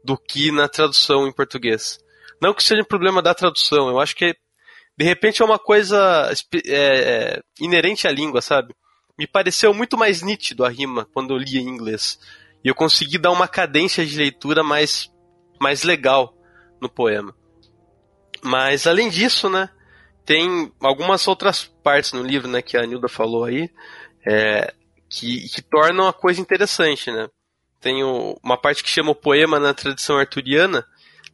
do 0.05 0.19
que 0.19 0.50
na 0.50 0.69
tradução 0.69 1.26
em 1.26 1.33
português. 1.33 1.99
Não 2.40 2.55
que 2.55 2.64
seja 2.64 2.83
um 2.83 2.87
problema 2.87 3.23
da 3.23 3.35
tradução, 3.35 3.88
eu 3.88 4.00
acho 4.00 4.17
que 4.17 4.35
de 4.97 5.05
repente 5.05 5.40
é 5.40 5.45
uma 5.45 5.59
coisa 5.59 6.31
é, 6.67 6.76
é, 6.76 7.43
inerente 7.61 8.07
à 8.07 8.11
língua, 8.11 8.43
sabe? 8.43 8.75
Me 9.19 9.26
pareceu 9.26 9.73
muito 9.73 9.97
mais 9.97 10.23
nítido 10.23 10.64
a 10.64 10.69
rima 10.69 11.07
quando 11.12 11.33
eu 11.33 11.38
li 11.38 11.59
em 11.59 11.69
inglês. 11.69 12.19
E 12.64 12.69
eu 12.69 12.75
consegui 12.75 13.19
dar 13.19 13.31
uma 13.31 13.49
cadência 13.49 14.05
de 14.05 14.17
leitura 14.17 14.62
mais, 14.62 15.11
mais 15.61 15.83
legal 15.83 16.35
no 16.81 16.88
poema. 16.88 17.35
Mas 18.43 18.87
além 18.87 19.09
disso, 19.09 19.49
né, 19.49 19.71
tem 20.31 20.71
algumas 20.81 21.27
outras 21.27 21.65
partes 21.83 22.13
no 22.13 22.23
livro, 22.23 22.47
né, 22.47 22.63
que 22.63 22.77
a 22.77 22.87
Nilda 22.87 23.09
falou 23.09 23.43
aí, 23.43 23.69
é, 24.25 24.73
que, 25.09 25.49
que 25.49 25.61
tornam 25.61 26.07
a 26.07 26.13
coisa 26.13 26.41
interessante, 26.41 27.11
né. 27.11 27.29
Tem 27.81 28.05
o, 28.05 28.39
uma 28.41 28.57
parte 28.57 28.85
que 28.85 28.89
chama 28.89 29.11
o 29.11 29.15
poema 29.17 29.59
na 29.59 29.75
tradição 29.75 30.17
arturiana, 30.19 30.87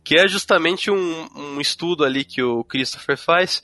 que 0.02 0.18
é 0.18 0.26
justamente 0.26 0.90
um, 0.90 1.28
um 1.36 1.60
estudo 1.60 2.06
ali 2.06 2.24
que 2.24 2.42
o 2.42 2.64
Christopher 2.64 3.18
faz 3.18 3.62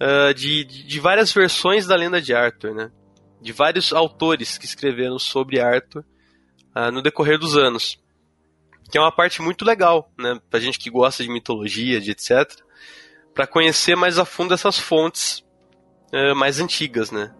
uh, 0.00 0.32
de, 0.32 0.62
de 0.62 1.00
várias 1.00 1.32
versões 1.32 1.84
da 1.84 1.96
lenda 1.96 2.22
de 2.22 2.32
Arthur, 2.32 2.72
né? 2.72 2.92
De 3.42 3.52
vários 3.52 3.92
autores 3.92 4.58
que 4.58 4.64
escreveram 4.64 5.18
sobre 5.18 5.58
Arthur 5.58 6.04
uh, 6.76 6.92
no 6.92 7.02
decorrer 7.02 7.36
dos 7.36 7.56
anos. 7.56 7.98
Que 8.92 8.96
é 8.96 9.00
uma 9.00 9.10
parte 9.10 9.42
muito 9.42 9.64
legal, 9.64 10.12
né? 10.16 10.38
Pra 10.48 10.60
gente 10.60 10.78
que 10.78 10.88
gosta 10.88 11.24
de 11.24 11.30
mitologia, 11.30 12.00
de 12.00 12.12
etc. 12.12 12.62
para 13.38 13.46
conhecer 13.46 13.94
mais 13.94 14.18
a 14.18 14.24
fundo 14.24 14.52
essas 14.52 14.80
fontes 14.80 15.44
uh, 16.12 16.34
mais 16.34 16.58
antigas, 16.58 17.12
né? 17.12 17.32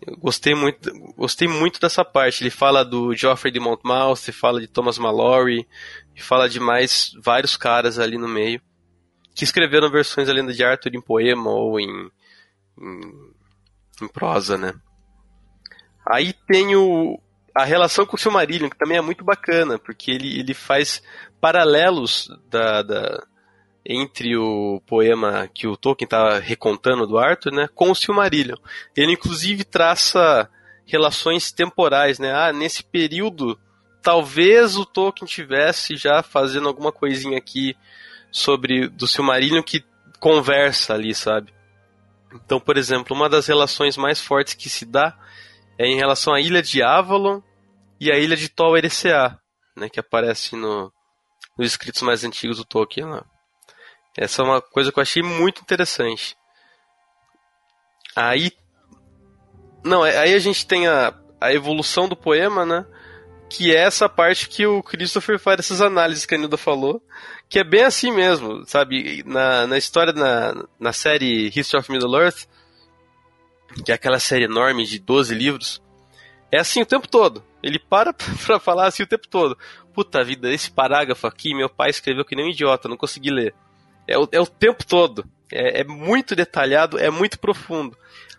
Eu 0.00 0.16
gostei 0.16 0.54
muito, 0.54 0.90
gostei 1.14 1.46
muito 1.46 1.78
dessa 1.78 2.02
parte. 2.02 2.42
Ele 2.42 2.48
fala 2.48 2.82
do 2.82 3.14
Geoffrey 3.14 3.52
de 3.52 3.60
Monmouth, 3.60 4.32
fala 4.32 4.58
de 4.58 4.66
Thomas 4.66 4.96
Mallory, 4.96 5.68
fala 6.16 6.48
de 6.48 6.58
mais 6.58 7.12
vários 7.22 7.58
caras 7.58 7.98
ali 7.98 8.16
no 8.16 8.26
meio 8.26 8.58
que 9.34 9.44
escreveram 9.44 9.90
versões 9.90 10.28
da 10.28 10.32
lenda 10.32 10.50
de 10.50 10.64
Arthur 10.64 10.94
em 10.94 11.00
poema 11.02 11.50
ou 11.50 11.78
em, 11.78 12.10
em, 12.80 13.30
em 14.00 14.08
prosa, 14.08 14.56
né? 14.56 14.72
Aí 16.10 16.32
tem 16.48 16.74
o, 16.74 17.20
a 17.54 17.64
relação 17.64 18.06
com 18.06 18.16
o 18.16 18.18
Silmarillion, 18.18 18.70
que 18.70 18.78
também 18.78 18.96
é 18.96 19.02
muito 19.02 19.22
bacana, 19.22 19.78
porque 19.78 20.10
ele, 20.10 20.40
ele 20.40 20.54
faz 20.54 21.02
paralelos 21.38 22.30
da, 22.48 22.80
da, 22.80 23.26
entre 23.86 24.36
o 24.36 24.80
poema 24.86 25.48
que 25.52 25.66
o 25.66 25.76
Tolkien 25.76 26.06
está 26.06 26.38
recontando 26.38 27.06
do 27.06 27.18
Arthur, 27.18 27.52
né, 27.52 27.68
com 27.74 27.90
o 27.90 27.94
Silmarillion. 27.94 28.56
Ele 28.96 29.12
inclusive 29.12 29.64
traça 29.64 30.48
relações 30.86 31.52
temporais, 31.52 32.18
né? 32.18 32.32
Ah, 32.32 32.52
nesse 32.52 32.82
período 32.82 33.58
talvez 34.02 34.76
o 34.76 34.84
Tolkien 34.84 35.26
tivesse 35.26 35.96
já 35.96 36.22
fazendo 36.22 36.68
alguma 36.68 36.92
coisinha 36.92 37.38
aqui 37.38 37.74
sobre 38.30 38.86
do 38.88 39.06
Silmarillion 39.06 39.62
que 39.62 39.82
conversa 40.20 40.92
ali, 40.92 41.14
sabe? 41.14 41.54
Então, 42.34 42.60
por 42.60 42.76
exemplo, 42.76 43.16
uma 43.16 43.28
das 43.28 43.46
relações 43.46 43.96
mais 43.96 44.20
fortes 44.20 44.54
que 44.54 44.68
se 44.68 44.84
dá 44.84 45.16
é 45.78 45.86
em 45.86 45.96
relação 45.96 46.34
à 46.34 46.40
ilha 46.40 46.62
de 46.62 46.82
Avalon 46.82 47.40
e 47.98 48.12
à 48.12 48.18
ilha 48.18 48.36
de 48.36 48.48
Tol 48.48 48.76
Eressëa, 48.76 49.38
né, 49.76 49.88
que 49.88 50.00
aparece 50.00 50.54
no, 50.54 50.92
nos 51.56 51.68
escritos 51.68 52.02
mais 52.02 52.24
antigos 52.24 52.58
do 52.58 52.64
Tolkien 52.64 53.06
lá. 53.06 53.24
Essa 54.16 54.42
é 54.42 54.44
uma 54.44 54.60
coisa 54.60 54.92
que 54.92 54.98
eu 54.98 55.02
achei 55.02 55.22
muito 55.22 55.60
interessante. 55.60 56.36
Aí 58.14 58.52
não, 59.84 60.04
é, 60.04 60.16
aí 60.18 60.34
a 60.34 60.38
gente 60.38 60.66
tem 60.66 60.86
a, 60.86 61.14
a 61.40 61.52
evolução 61.52 62.08
do 62.08 62.16
poema, 62.16 62.64
né? 62.64 62.86
que 63.48 63.74
é 63.74 63.78
essa 63.78 64.08
parte 64.08 64.48
que 64.48 64.66
o 64.66 64.82
Christopher 64.82 65.38
faz 65.38 65.60
essas 65.60 65.80
análises 65.80 66.26
que 66.26 66.34
a 66.34 66.38
Nilda 66.38 66.56
falou, 66.56 67.00
que 67.48 67.58
é 67.58 67.64
bem 67.64 67.84
assim 67.84 68.10
mesmo, 68.10 68.64
sabe? 68.66 69.22
Na, 69.24 69.66
na 69.66 69.78
história, 69.78 70.12
na, 70.12 70.66
na 70.78 70.92
série 70.92 71.52
History 71.54 71.80
of 71.80 71.92
Middle-earth, 71.92 72.48
que 73.84 73.92
é 73.92 73.94
aquela 73.94 74.18
série 74.18 74.44
enorme 74.44 74.84
de 74.84 74.98
12 74.98 75.34
livros, 75.34 75.82
é 76.50 76.58
assim 76.58 76.82
o 76.82 76.86
tempo 76.86 77.06
todo. 77.06 77.44
Ele 77.62 77.78
para 77.78 78.12
pra 78.44 78.58
falar 78.58 78.88
assim 78.88 79.04
o 79.04 79.06
tempo 79.06 79.28
todo. 79.28 79.56
Puta 79.92 80.24
vida, 80.24 80.52
esse 80.52 80.70
parágrafo 80.70 81.26
aqui, 81.26 81.54
meu 81.54 81.68
pai 81.68 81.90
escreveu 81.90 82.24
que 82.24 82.34
nem 82.34 82.46
um 82.46 82.50
idiota, 82.50 82.88
não 82.88 82.96
consegui 82.96 83.30
ler. 83.30 83.54
É 84.06 84.18
o, 84.18 84.28
é 84.30 84.40
o 84.40 84.46
tempo 84.46 84.84
todo. 84.84 85.24
É, 85.52 85.80
é 85.80 85.84
muito 85.84 86.34
detalhado, 86.34 86.98
é 86.98 87.10
muito 87.10 87.38
profundo. 87.38 87.96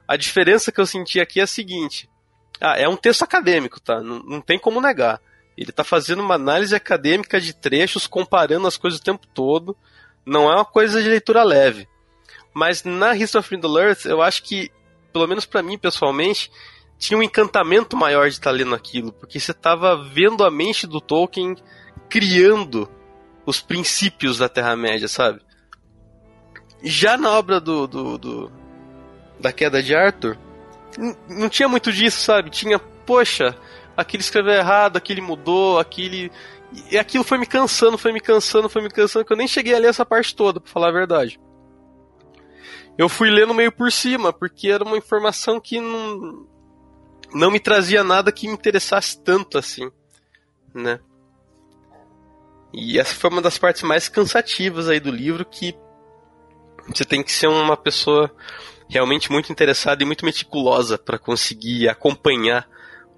A 0.07 0.15
diferença 0.15 0.71
que 0.71 0.79
eu 0.79 0.85
senti 0.85 1.19
aqui 1.19 1.39
é 1.39 1.43
a 1.43 1.47
seguinte: 1.47 2.09
ah, 2.59 2.77
é 2.77 2.87
um 2.87 2.97
texto 2.97 3.23
acadêmico, 3.23 3.79
tá? 3.79 4.01
Não, 4.01 4.19
não 4.19 4.41
tem 4.41 4.59
como 4.59 4.81
negar. 4.81 5.19
Ele 5.57 5.69
está 5.69 5.83
fazendo 5.83 6.21
uma 6.21 6.35
análise 6.35 6.75
acadêmica 6.75 7.39
de 7.39 7.53
trechos, 7.53 8.07
comparando 8.07 8.67
as 8.67 8.77
coisas 8.77 8.99
o 8.99 9.03
tempo 9.03 9.25
todo. 9.33 9.75
Não 10.25 10.51
é 10.51 10.55
uma 10.55 10.65
coisa 10.65 11.01
de 11.01 11.07
leitura 11.07 11.43
leve. 11.43 11.87
Mas 12.53 12.83
na 12.83 13.15
History 13.15 13.39
of 13.39 13.55
Middle 13.55 13.79
Earth, 13.79 14.05
eu 14.05 14.21
acho 14.21 14.43
que, 14.43 14.71
pelo 15.13 15.27
menos 15.27 15.45
para 15.45 15.63
mim 15.63 15.77
pessoalmente, 15.77 16.51
tinha 16.97 17.17
um 17.17 17.23
encantamento 17.23 17.95
maior 17.95 18.27
de 18.27 18.35
estar 18.35 18.51
tá 18.51 18.55
lendo 18.55 18.73
aquilo, 18.73 19.11
porque 19.11 19.39
você 19.39 19.51
estava 19.51 19.95
vendo 19.95 20.43
a 20.43 20.51
mente 20.51 20.87
do 20.87 21.01
Tolkien 21.01 21.55
criando 22.09 22.89
os 23.45 23.61
princípios 23.61 24.37
da 24.37 24.49
Terra-média, 24.49 25.07
sabe? 25.07 25.41
Já 26.83 27.17
na 27.17 27.31
obra 27.31 27.59
do, 27.59 27.87
do, 27.87 28.17
do, 28.17 28.51
da 29.39 29.51
Queda 29.51 29.81
de 29.81 29.95
Arthur, 29.95 30.37
não 31.27 31.49
tinha 31.49 31.67
muito 31.67 31.91
disso, 31.91 32.21
sabe? 32.21 32.49
Tinha, 32.49 32.79
poxa, 32.79 33.57
aquele 33.95 34.21
escreveu 34.21 34.53
errado, 34.53 34.97
aquele 34.97 35.21
mudou, 35.21 35.79
aquele. 35.79 36.31
E 36.91 36.97
aquilo 36.97 37.23
foi 37.23 37.37
me 37.37 37.45
cansando, 37.45 37.97
foi 37.97 38.11
me 38.11 38.19
cansando, 38.19 38.69
foi 38.69 38.81
me 38.81 38.89
cansando, 38.89 39.25
que 39.25 39.31
eu 39.31 39.37
nem 39.37 39.47
cheguei 39.47 39.73
a 39.73 39.79
ler 39.79 39.89
essa 39.89 40.05
parte 40.05 40.35
toda, 40.35 40.59
pra 40.59 40.71
falar 40.71 40.89
a 40.89 40.93
verdade. 40.93 41.39
Eu 42.97 43.09
fui 43.09 43.29
lendo 43.29 43.53
meio 43.53 43.71
por 43.71 43.91
cima, 43.91 44.31
porque 44.31 44.69
era 44.69 44.83
uma 44.83 44.97
informação 44.97 45.59
que 45.59 45.79
não, 45.79 46.45
não 47.33 47.51
me 47.51 47.59
trazia 47.59 48.03
nada 48.03 48.31
que 48.31 48.47
me 48.47 48.53
interessasse 48.53 49.21
tanto 49.21 49.57
assim, 49.57 49.91
né? 50.73 50.99
E 52.73 52.99
essa 52.99 53.15
foi 53.15 53.29
uma 53.29 53.41
das 53.41 53.57
partes 53.57 53.83
mais 53.83 54.09
cansativas 54.09 54.89
aí 54.89 54.99
do 54.99 55.11
livro, 55.11 55.45
que 55.45 55.75
você 56.87 57.05
tem 57.05 57.23
que 57.23 57.31
ser 57.31 57.47
uma 57.47 57.77
pessoa 57.77 58.31
realmente 58.87 59.31
muito 59.31 59.51
interessada 59.51 60.03
e 60.03 60.05
muito 60.05 60.25
meticulosa 60.25 60.97
para 60.97 61.17
conseguir 61.17 61.89
acompanhar 61.89 62.67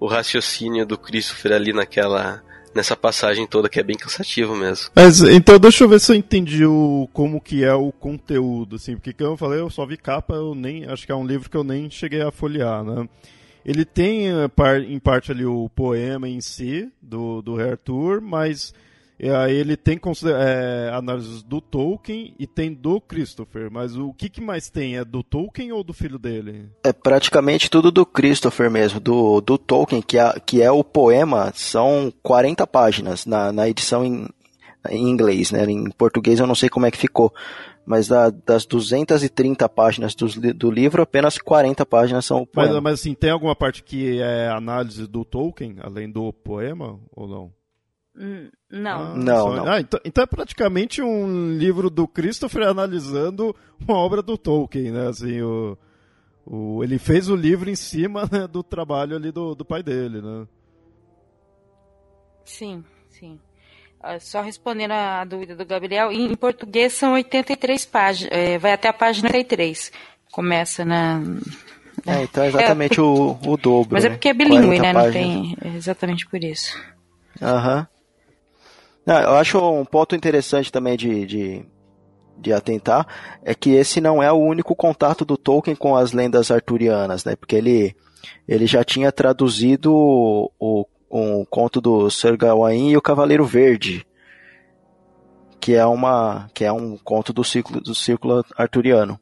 o 0.00 0.06
raciocínio 0.06 0.86
do 0.86 0.96
Christopher 0.96 1.52
ali 1.52 1.72
naquela 1.72 2.42
nessa 2.74 2.96
passagem 2.96 3.46
toda 3.46 3.68
que 3.68 3.80
é 3.80 3.82
bem 3.82 3.96
cansativo 3.96 4.54
mesmo. 4.54 4.90
Mas 4.94 5.20
então 5.20 5.58
deixa 5.58 5.84
eu 5.84 5.88
ver 5.88 5.98
se 6.00 6.12
eu 6.12 6.16
entendi 6.16 6.64
o 6.64 7.08
como 7.12 7.40
que 7.40 7.64
é 7.64 7.74
o 7.74 7.90
conteúdo 7.90 8.76
assim, 8.76 8.94
porque 8.94 9.12
como 9.12 9.32
eu 9.32 9.36
falei, 9.36 9.60
eu 9.60 9.70
só 9.70 9.84
vi 9.84 9.96
capa, 9.96 10.34
eu 10.34 10.54
nem 10.54 10.84
acho 10.86 11.04
que 11.04 11.12
é 11.12 11.14
um 11.14 11.26
livro 11.26 11.50
que 11.50 11.56
eu 11.56 11.64
nem 11.64 11.90
cheguei 11.90 12.22
a 12.22 12.30
folhear, 12.30 12.84
né? 12.84 13.08
Ele 13.64 13.84
tem 13.84 14.28
eh, 14.28 14.48
em 14.86 14.98
parte 14.98 15.32
ali 15.32 15.44
o 15.44 15.68
poema 15.74 16.28
em 16.28 16.40
si 16.40 16.88
do 17.02 17.42
do 17.42 17.60
Arthur, 17.60 18.20
mas 18.20 18.72
e 19.20 19.28
aí 19.30 19.56
ele 19.56 19.76
tem 19.76 19.98
é, 20.26 20.90
análises 20.92 21.42
do 21.42 21.60
Tolkien 21.60 22.34
e 22.38 22.46
tem 22.46 22.72
do 22.72 23.00
Christopher, 23.00 23.68
mas 23.70 23.96
o 23.96 24.12
que, 24.12 24.28
que 24.28 24.40
mais 24.40 24.70
tem? 24.70 24.96
É 24.96 25.04
do 25.04 25.24
Tolkien 25.24 25.72
ou 25.72 25.82
do 25.82 25.92
filho 25.92 26.18
dele? 26.18 26.70
É 26.84 26.92
praticamente 26.92 27.68
tudo 27.68 27.90
do 27.90 28.06
Christopher 28.06 28.70
mesmo, 28.70 29.00
do, 29.00 29.40
do 29.40 29.58
Tolkien, 29.58 30.00
que 30.00 30.18
é, 30.18 30.32
que 30.38 30.62
é 30.62 30.70
o 30.70 30.84
poema, 30.84 31.52
são 31.52 32.12
40 32.22 32.64
páginas 32.68 33.26
na, 33.26 33.50
na 33.50 33.68
edição 33.68 34.04
em, 34.04 34.28
em 34.88 35.08
inglês, 35.08 35.50
né? 35.50 35.64
Em 35.64 35.90
português 35.90 36.38
eu 36.38 36.46
não 36.46 36.54
sei 36.54 36.68
como 36.68 36.86
é 36.86 36.90
que 36.92 36.98
ficou, 36.98 37.34
mas 37.84 38.06
da, 38.06 38.30
das 38.30 38.64
230 38.66 39.68
páginas 39.68 40.14
do, 40.14 40.28
do 40.54 40.70
livro, 40.70 41.02
apenas 41.02 41.38
40 41.38 41.84
páginas 41.84 42.24
são 42.24 42.42
o 42.42 42.46
poema. 42.46 42.74
Mas, 42.74 42.82
mas 42.82 43.00
assim, 43.00 43.14
tem 43.14 43.30
alguma 43.30 43.56
parte 43.56 43.82
que 43.82 44.20
é 44.20 44.48
análise 44.48 45.08
do 45.08 45.24
Tolkien, 45.24 45.76
além 45.80 46.08
do 46.08 46.32
poema, 46.32 47.00
ou 47.10 47.26
não? 47.26 47.57
Hum, 48.18 48.50
não. 48.68 49.00
Ah, 49.00 49.14
não, 49.14 49.56
não. 49.56 49.68
Ah, 49.72 49.80
então, 49.80 50.00
então, 50.04 50.24
é 50.24 50.26
praticamente 50.26 51.00
um 51.00 51.56
livro 51.56 51.88
do 51.88 52.08
Christopher 52.08 52.66
analisando 52.66 53.54
uma 53.80 53.96
obra 53.96 54.20
do 54.20 54.36
Tolkien, 54.36 54.90
né? 54.90 55.06
Assim, 55.06 55.40
o, 55.40 55.78
o, 56.44 56.82
ele 56.82 56.98
fez 56.98 57.28
o 57.28 57.36
livro 57.36 57.70
em 57.70 57.76
cima 57.76 58.28
né, 58.30 58.48
do 58.48 58.64
trabalho 58.64 59.14
ali 59.14 59.30
do, 59.30 59.54
do 59.54 59.64
pai 59.64 59.84
dele, 59.84 60.20
né? 60.20 60.48
Sim, 62.44 62.84
sim. 63.08 63.38
Uh, 64.00 64.18
só 64.20 64.42
respondendo 64.42 64.92
a 64.92 65.24
dúvida 65.24 65.54
do 65.54 65.64
Gabriel, 65.64 66.10
em, 66.10 66.32
em 66.32 66.34
português 66.34 66.94
são 66.94 67.12
83 67.12 67.86
páginas, 67.86 68.32
é, 68.32 68.58
vai 68.58 68.72
até 68.72 68.88
a 68.88 68.92
página 68.92 69.28
83. 69.28 69.92
Começa 70.32 70.84
na. 70.84 71.20
É, 72.04 72.22
então 72.22 72.42
é 72.42 72.48
exatamente 72.48 72.98
é, 72.98 73.02
o, 73.02 73.38
o 73.46 73.56
dobro. 73.56 73.92
Mas 73.92 74.04
é 74.04 74.10
porque 74.10 74.28
é 74.28 74.34
bilíngue, 74.34 74.80
né? 74.80 74.92
Não 74.92 75.10
tem. 75.12 75.56
É 75.62 75.68
exatamente 75.76 76.26
por 76.26 76.42
isso. 76.42 76.76
Aham. 77.40 77.78
Uhum. 77.78 77.97
Não, 79.08 79.18
eu 79.18 79.36
acho 79.36 79.58
um 79.58 79.86
ponto 79.86 80.14
interessante 80.14 80.70
também 80.70 80.94
de, 80.94 81.24
de, 81.24 81.66
de, 82.36 82.52
atentar 82.52 83.06
é 83.42 83.54
que 83.54 83.70
esse 83.70 84.02
não 84.02 84.22
é 84.22 84.30
o 84.30 84.36
único 84.36 84.76
contato 84.76 85.24
do 85.24 85.38
Tolkien 85.38 85.74
com 85.74 85.96
as 85.96 86.12
lendas 86.12 86.50
arturianas, 86.50 87.24
né? 87.24 87.34
Porque 87.34 87.56
ele, 87.56 87.96
ele 88.46 88.66
já 88.66 88.84
tinha 88.84 89.10
traduzido 89.10 89.94
o, 89.94 90.50
o 90.60 90.84
um 91.10 91.42
conto 91.46 91.80
do 91.80 92.10
Sir 92.10 92.36
Gawain 92.36 92.90
e 92.90 92.98
o 92.98 93.00
Cavaleiro 93.00 93.46
Verde, 93.46 94.06
que 95.58 95.72
é 95.72 95.86
uma 95.86 96.50
que 96.52 96.62
é 96.62 96.70
um 96.70 96.98
conto 96.98 97.32
do 97.32 97.42
círculo 97.42 97.80
do 97.80 97.94
círculo 97.94 98.44
arturiano. 98.58 99.18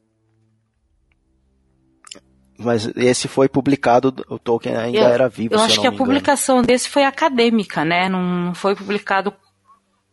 mas 2.59 2.91
esse 2.97 3.29
foi 3.29 3.47
publicado, 3.47 4.13
o 4.27 4.37
Tolkien 4.37 4.75
ainda 4.75 4.97
eu, 4.97 5.07
era 5.07 5.29
vivo. 5.29 5.55
Eu 5.55 5.61
acho 5.61 5.79
que 5.79 5.87
a 5.87 5.93
publicação 5.93 6.61
desse 6.61 6.89
foi 6.89 7.05
acadêmica, 7.05 7.85
né? 7.85 8.09
Não 8.09 8.53
foi 8.53 8.75
publicado 8.75 9.33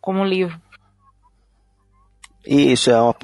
como 0.04 0.22
livro. 0.22 0.60
Isso, 2.46 2.90
é 2.90 3.00
uma, 3.00 3.16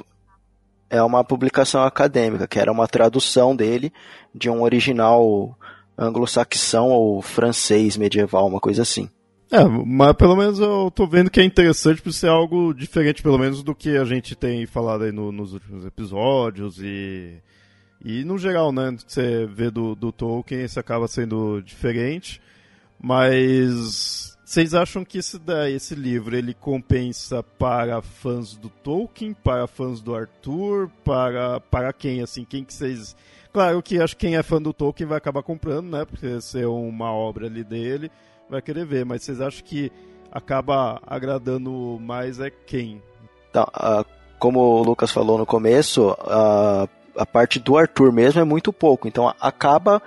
é 0.89 1.03
uma 1.03 1.23
publicação 1.23 1.83
acadêmica, 1.83 2.47
que 2.47 2.57
era 2.57 2.71
uma 2.71 2.87
tradução 2.87 3.55
dele 3.55 3.93
de 4.33 4.49
um 4.49 4.63
original 4.63 5.55
anglo-saxão 5.95 6.89
ou 6.89 7.21
francês 7.21 7.95
medieval, 7.97 8.47
uma 8.47 8.59
coisa 8.59 8.81
assim. 8.81 9.07
É, 9.51 9.63
mas 9.63 10.13
pelo 10.13 10.35
menos 10.35 10.57
eu 10.57 10.89
tô 10.89 11.05
vendo 11.05 11.29
que 11.29 11.39
é 11.39 11.43
interessante 11.43 12.01
por 12.01 12.11
ser 12.11 12.29
algo 12.29 12.73
diferente, 12.73 13.21
pelo 13.21 13.37
menos, 13.37 13.61
do 13.61 13.75
que 13.75 13.95
a 13.95 14.03
gente 14.03 14.33
tem 14.33 14.65
falado 14.65 15.03
aí 15.03 15.11
no, 15.11 15.31
nos 15.31 15.53
últimos 15.53 15.85
episódios 15.85 16.79
e. 16.81 17.37
E 18.03 18.23
no 18.23 18.39
geral, 18.39 18.71
né? 18.71 18.97
Que 19.05 19.13
você 19.13 19.45
vê 19.45 19.69
do, 19.69 19.93
do 19.93 20.11
Tolkien, 20.11 20.65
isso 20.65 20.79
acaba 20.79 21.07
sendo 21.07 21.61
diferente. 21.61 22.41
Mas 22.99 24.30
vocês 24.51 24.73
acham 24.73 25.05
que 25.05 25.17
esse, 25.17 25.39
daí, 25.39 25.75
esse 25.75 25.95
livro 25.95 26.35
ele 26.35 26.53
compensa 26.53 27.41
para 27.41 28.01
fãs 28.01 28.53
do 28.53 28.67
Tolkien, 28.67 29.33
para 29.33 29.65
fãs 29.65 30.01
do 30.01 30.13
Arthur, 30.13 30.91
para, 31.05 31.61
para 31.61 31.93
quem, 31.93 32.21
assim, 32.21 32.43
quem 32.43 32.61
que 32.61 32.73
vocês... 32.73 33.15
Claro 33.53 33.81
que 33.81 34.01
acho 34.01 34.17
que 34.17 34.27
quem 34.27 34.35
é 34.35 34.43
fã 34.43 34.61
do 34.61 34.73
Tolkien 34.73 35.07
vai 35.07 35.17
acabar 35.17 35.41
comprando, 35.41 35.89
né, 35.89 36.03
porque 36.03 36.41
ser 36.41 36.67
uma 36.67 37.13
obra 37.13 37.45
ali 37.45 37.63
dele, 37.63 38.11
vai 38.49 38.61
querer 38.61 38.85
ver, 38.85 39.05
mas 39.05 39.23
vocês 39.23 39.39
acham 39.39 39.63
que 39.63 39.89
acaba 40.29 41.01
agradando 41.07 41.97
mais 42.01 42.41
é 42.41 42.49
quem? 42.49 43.01
Então, 43.49 43.63
uh, 43.63 44.03
como 44.37 44.59
o 44.59 44.83
Lucas 44.83 45.11
falou 45.11 45.37
no 45.37 45.45
começo, 45.45 46.09
uh, 46.09 46.89
a 47.15 47.25
parte 47.25 47.57
do 47.57 47.77
Arthur 47.77 48.11
mesmo 48.11 48.41
é 48.41 48.43
muito 48.43 48.73
pouco, 48.73 49.07
então 49.07 49.33
acaba 49.39 50.01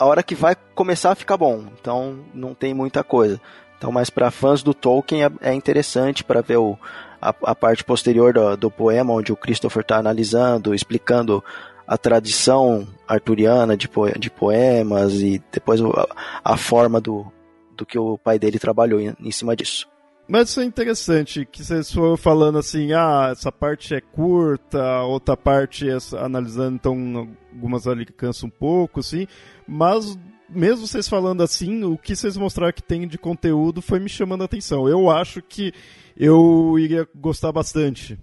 a 0.00 0.06
hora 0.06 0.22
que 0.22 0.34
vai 0.34 0.56
começar 0.74 1.12
a 1.12 1.14
ficar 1.14 1.36
bom. 1.36 1.64
Então 1.78 2.20
não 2.34 2.54
tem 2.54 2.72
muita 2.72 3.04
coisa. 3.04 3.38
Então, 3.76 3.92
mas 3.92 4.08
para 4.08 4.30
fãs 4.30 4.62
do 4.62 4.72
Tolkien 4.72 5.24
é, 5.24 5.30
é 5.42 5.54
interessante 5.54 6.24
para 6.24 6.40
ver 6.40 6.56
o, 6.56 6.78
a, 7.20 7.34
a, 7.44 7.54
parte 7.54 7.84
posterior 7.84 8.32
do, 8.32 8.56
do, 8.56 8.70
poema, 8.70 9.12
onde 9.12 9.32
o 9.32 9.36
Christopher 9.36 9.82
está 9.82 9.98
analisando, 9.98 10.74
explicando 10.74 11.44
a 11.86 11.96
tradição 11.98 12.86
arturiana 13.06 13.76
de, 13.76 13.88
poe, 13.88 14.12
de 14.18 14.30
poemas 14.30 15.14
e 15.14 15.42
depois 15.52 15.80
a, 15.82 16.06
a, 16.44 16.56
forma 16.56 17.00
do, 17.00 17.30
do 17.76 17.84
que 17.84 17.98
o 17.98 18.16
pai 18.18 18.38
dele 18.38 18.58
trabalhou 18.58 19.00
em, 19.00 19.14
em 19.18 19.30
cima 19.30 19.54
disso. 19.54 19.88
Mas 20.30 20.50
isso 20.50 20.60
é 20.60 20.64
interessante, 20.64 21.44
que 21.44 21.64
vocês 21.64 21.92
foram 21.92 22.16
falando 22.16 22.56
assim, 22.56 22.92
ah, 22.92 23.30
essa 23.32 23.50
parte 23.50 23.96
é 23.96 24.00
curta, 24.00 25.02
outra 25.02 25.36
parte 25.36 25.90
é 25.90 25.98
analisando, 26.16 26.76
então 26.76 27.36
algumas 27.52 27.88
ali 27.88 28.06
cansam 28.06 28.46
um 28.46 28.50
pouco, 28.50 29.00
assim, 29.00 29.26
mas 29.66 30.16
mesmo 30.48 30.86
vocês 30.86 31.08
falando 31.08 31.42
assim, 31.42 31.82
o 31.82 31.98
que 31.98 32.14
vocês 32.14 32.36
mostraram 32.36 32.72
que 32.72 32.80
tem 32.80 33.08
de 33.08 33.18
conteúdo 33.18 33.82
foi 33.82 33.98
me 33.98 34.08
chamando 34.08 34.42
a 34.42 34.44
atenção. 34.44 34.88
Eu 34.88 35.10
acho 35.10 35.42
que 35.42 35.72
eu 36.16 36.78
iria 36.78 37.08
gostar 37.12 37.50
bastante 37.50 38.16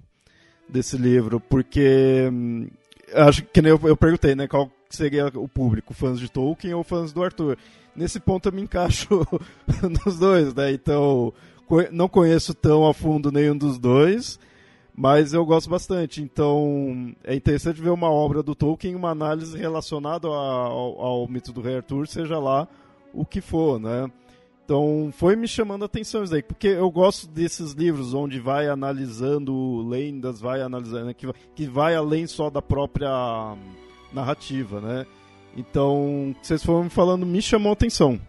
desse 0.70 0.96
livro, 0.96 1.42
porque 1.42 2.30
hum, 2.32 2.70
acho 3.16 3.44
que 3.44 3.62
nem 3.62 3.72
eu, 3.72 3.80
eu 3.84 3.98
perguntei, 3.98 4.34
né, 4.34 4.48
qual 4.48 4.72
seria 4.90 5.28
o 5.28 5.50
público, 5.50 5.94
fãs 5.94 6.22
de 6.22 6.32
Tolkien 6.32 6.74
ou 6.74 6.86
fãs 6.86 7.12
do 7.12 7.22
Arthur. 7.22 7.58
Nesse 7.94 8.18
ponto 8.18 8.48
eu 8.48 8.54
me 8.54 8.62
encaixo 8.62 9.28
nos 10.06 10.18
dois, 10.18 10.54
né? 10.54 10.72
Então, 10.72 11.34
não 11.92 12.08
conheço 12.08 12.54
tão 12.54 12.88
a 12.88 12.94
fundo 12.94 13.32
nenhum 13.32 13.58
dos 13.58 13.78
dois, 13.78 14.40
mas 14.96 15.34
eu 15.34 15.46
gosto 15.46 15.70
bastante. 15.70 16.22
Então 16.22 17.14
é 17.24 17.36
interessante 17.36 17.82
ver 17.82 17.90
uma 17.90 18.10
obra 18.10 18.42
do 18.42 18.56
Tolkien, 18.56 18.96
uma 18.96 19.12
análise 19.12 19.58
relacionada 19.58 20.28
ao, 20.28 21.02
ao 21.02 21.28
mito 21.28 21.52
do 21.52 21.62
Rei 21.62 21.78
Arthur, 21.78 22.08
seja 22.08 22.40
lá 22.40 22.68
o 23.14 23.26
que 23.26 23.42
for, 23.42 23.80
né? 23.80 24.10
Então 24.66 25.10
foi 25.14 25.36
me 25.36 25.48
chamando 25.48 25.84
a 25.84 25.86
atenção 25.86 26.24
isso 26.24 26.34
daí, 26.34 26.44
porque 26.44 26.68
eu 26.68 26.92
gosto 26.92 27.28
desses 27.28 27.72
livros 27.72 28.14
onde 28.14 28.40
vai 28.40 28.68
analisando 28.68 29.88
lendas, 29.88 30.42
vai 30.42 30.62
analisando, 30.62 31.06
né, 31.06 31.14
que, 31.14 31.26
que 31.56 31.66
vai 31.66 31.96
além 31.96 32.28
só 32.28 32.50
da 32.50 32.62
própria 32.62 33.56
narrativa, 34.12 34.82
né? 34.82 35.06
Então, 35.56 36.36
vocês 36.40 36.64
foram 36.64 36.84
me 36.84 36.90
falando, 36.90 37.26
me 37.26 37.42
chamou 37.42 37.72
a 37.72 37.74
atenção. 37.74 38.20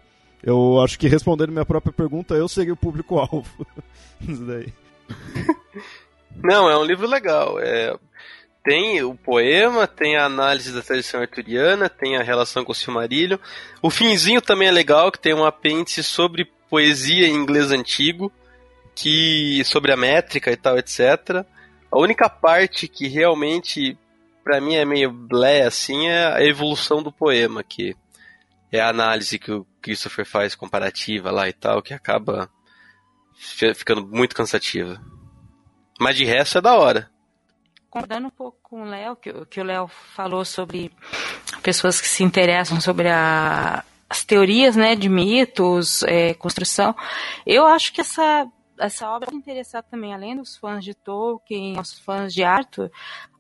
Eu 0.42 0.81
acho 0.81 0.98
que 0.98 1.09
respondendo 1.09 1.53
minha 1.53 1.66
própria 1.66 1.92
pergunta, 1.92 2.35
eu 2.35 2.48
seria 2.48 2.72
o 2.72 2.77
público-alvo. 2.77 3.66
Isso 4.20 4.44
daí. 4.44 4.72
Não, 6.42 6.70
é 6.70 6.79
um 6.79 6.85
livro 6.85 7.07
legal. 7.07 7.59
É, 7.59 7.96
tem 8.62 9.03
o 9.03 9.14
poema, 9.14 9.87
tem 9.87 10.16
a 10.16 10.27
análise 10.27 10.72
da 10.72 10.83
tradição 10.83 11.20
arturiana, 11.20 11.88
tem 11.88 12.16
a 12.16 12.22
relação 12.22 12.64
com 12.64 12.72
o 12.72 12.74
Silmarillion. 12.74 13.38
O 13.83 13.90
finzinho 13.90 14.40
também 14.40 14.68
é 14.68 14.72
legal, 14.72 15.11
que 15.11 15.18
tem 15.18 15.35
um 15.35 15.44
apêndice 15.44 16.03
sobre 16.03 16.51
poesia 16.68 17.27
em 17.27 17.35
inglês 17.35 17.72
antigo, 17.72 18.31
que 18.94 19.62
sobre 19.64 19.92
a 19.92 19.96
métrica 19.96 20.53
e 20.53 20.57
tal, 20.57 20.79
etc. 20.79 21.44
A 21.90 21.98
única 21.98 22.29
parte 22.29 22.87
que 22.87 23.09
realmente 23.09 23.96
para 24.44 24.61
mim 24.62 24.77
é 24.77 24.85
meio 24.85 25.11
blé 25.11 25.62
assim 25.62 26.09
é 26.09 26.27
a 26.27 26.42
evolução 26.42 27.03
do 27.03 27.12
poema, 27.12 27.62
que 27.62 27.94
é 28.72 28.81
a 28.81 28.88
análise 28.88 29.38
que 29.38 29.53
o 29.53 29.66
Christopher 29.80 30.24
faz 30.24 30.54
comparativa 30.54 31.30
lá 31.30 31.48
e 31.48 31.52
tal, 31.52 31.82
que 31.82 31.94
acaba 31.94 32.50
ficando 33.74 34.06
muito 34.06 34.34
cansativa. 34.34 35.00
Mas 36.00 36.16
de 36.16 36.24
resto 36.24 36.58
é 36.58 36.60
da 36.60 36.76
hora. 36.76 37.10
Concordando 37.88 38.26
um 38.26 38.30
pouco 38.30 38.58
com 38.62 38.82
o 38.82 38.84
Léo, 38.84 39.16
que, 39.16 39.32
que 39.46 39.60
o 39.60 39.64
Léo 39.64 39.88
falou 39.88 40.44
sobre 40.44 40.92
pessoas 41.62 42.00
que 42.00 42.08
se 42.08 42.22
interessam 42.22 42.80
sobre 42.80 43.08
a, 43.08 43.82
as 44.08 44.24
teorias 44.24 44.76
né, 44.76 44.94
de 44.94 45.08
mitos, 45.08 46.02
é, 46.02 46.34
construção, 46.34 46.94
eu 47.46 47.66
acho 47.66 47.92
que 47.92 48.00
essa, 48.00 48.46
essa 48.78 49.08
obra 49.10 49.30
vai 49.30 49.38
interessar 49.38 49.82
também, 49.82 50.12
além 50.12 50.36
dos 50.36 50.56
fãs 50.56 50.84
de 50.84 50.94
Tolkien, 50.94 51.78
aos 51.78 51.98
fãs 51.98 52.34
de 52.34 52.44
Arthur, 52.44 52.90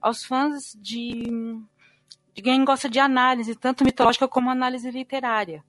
aos 0.00 0.24
fãs 0.24 0.76
de 0.80 1.60
de 2.38 2.42
quem 2.42 2.64
gosta 2.64 2.88
de 2.88 3.00
análise, 3.00 3.56
tanto 3.56 3.84
mitológica 3.84 4.28
como 4.28 4.48
análise 4.48 4.88
literária. 4.92 5.64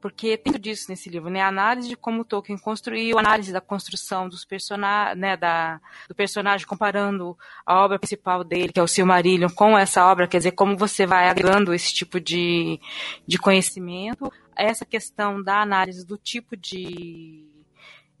Porque 0.00 0.36
tem 0.36 0.52
tudo 0.52 0.62
disso 0.62 0.86
nesse 0.88 1.08
livro, 1.10 1.28
né? 1.30 1.40
A 1.40 1.48
análise 1.48 1.88
de 1.88 1.96
como 1.96 2.24
Tolkien 2.24 2.58
construiu, 2.58 3.16
a 3.18 3.20
análise 3.20 3.52
da 3.52 3.60
construção 3.60 4.28
dos 4.28 4.44
personagens, 4.44 5.18
né, 5.18 5.36
da, 5.36 5.80
do 6.08 6.14
personagem 6.14 6.66
comparando 6.66 7.36
a 7.66 7.84
obra 7.84 7.98
principal 7.98 8.42
dele, 8.42 8.72
que 8.72 8.80
é 8.80 8.82
o 8.82 8.88
Silmarillion, 8.88 9.50
com 9.50 9.76
essa 9.76 10.06
obra, 10.06 10.26
quer 10.26 10.38
dizer, 10.38 10.52
como 10.52 10.76
você 10.76 11.06
vai 11.06 11.28
agregando 11.28 11.74
esse 11.74 11.92
tipo 11.92 12.18
de, 12.20 12.80
de 13.26 13.38
conhecimento. 13.38 14.32
Essa 14.56 14.84
questão 14.84 15.42
da 15.42 15.60
análise 15.60 16.06
do 16.06 16.16
tipo 16.16 16.56
de 16.56 17.49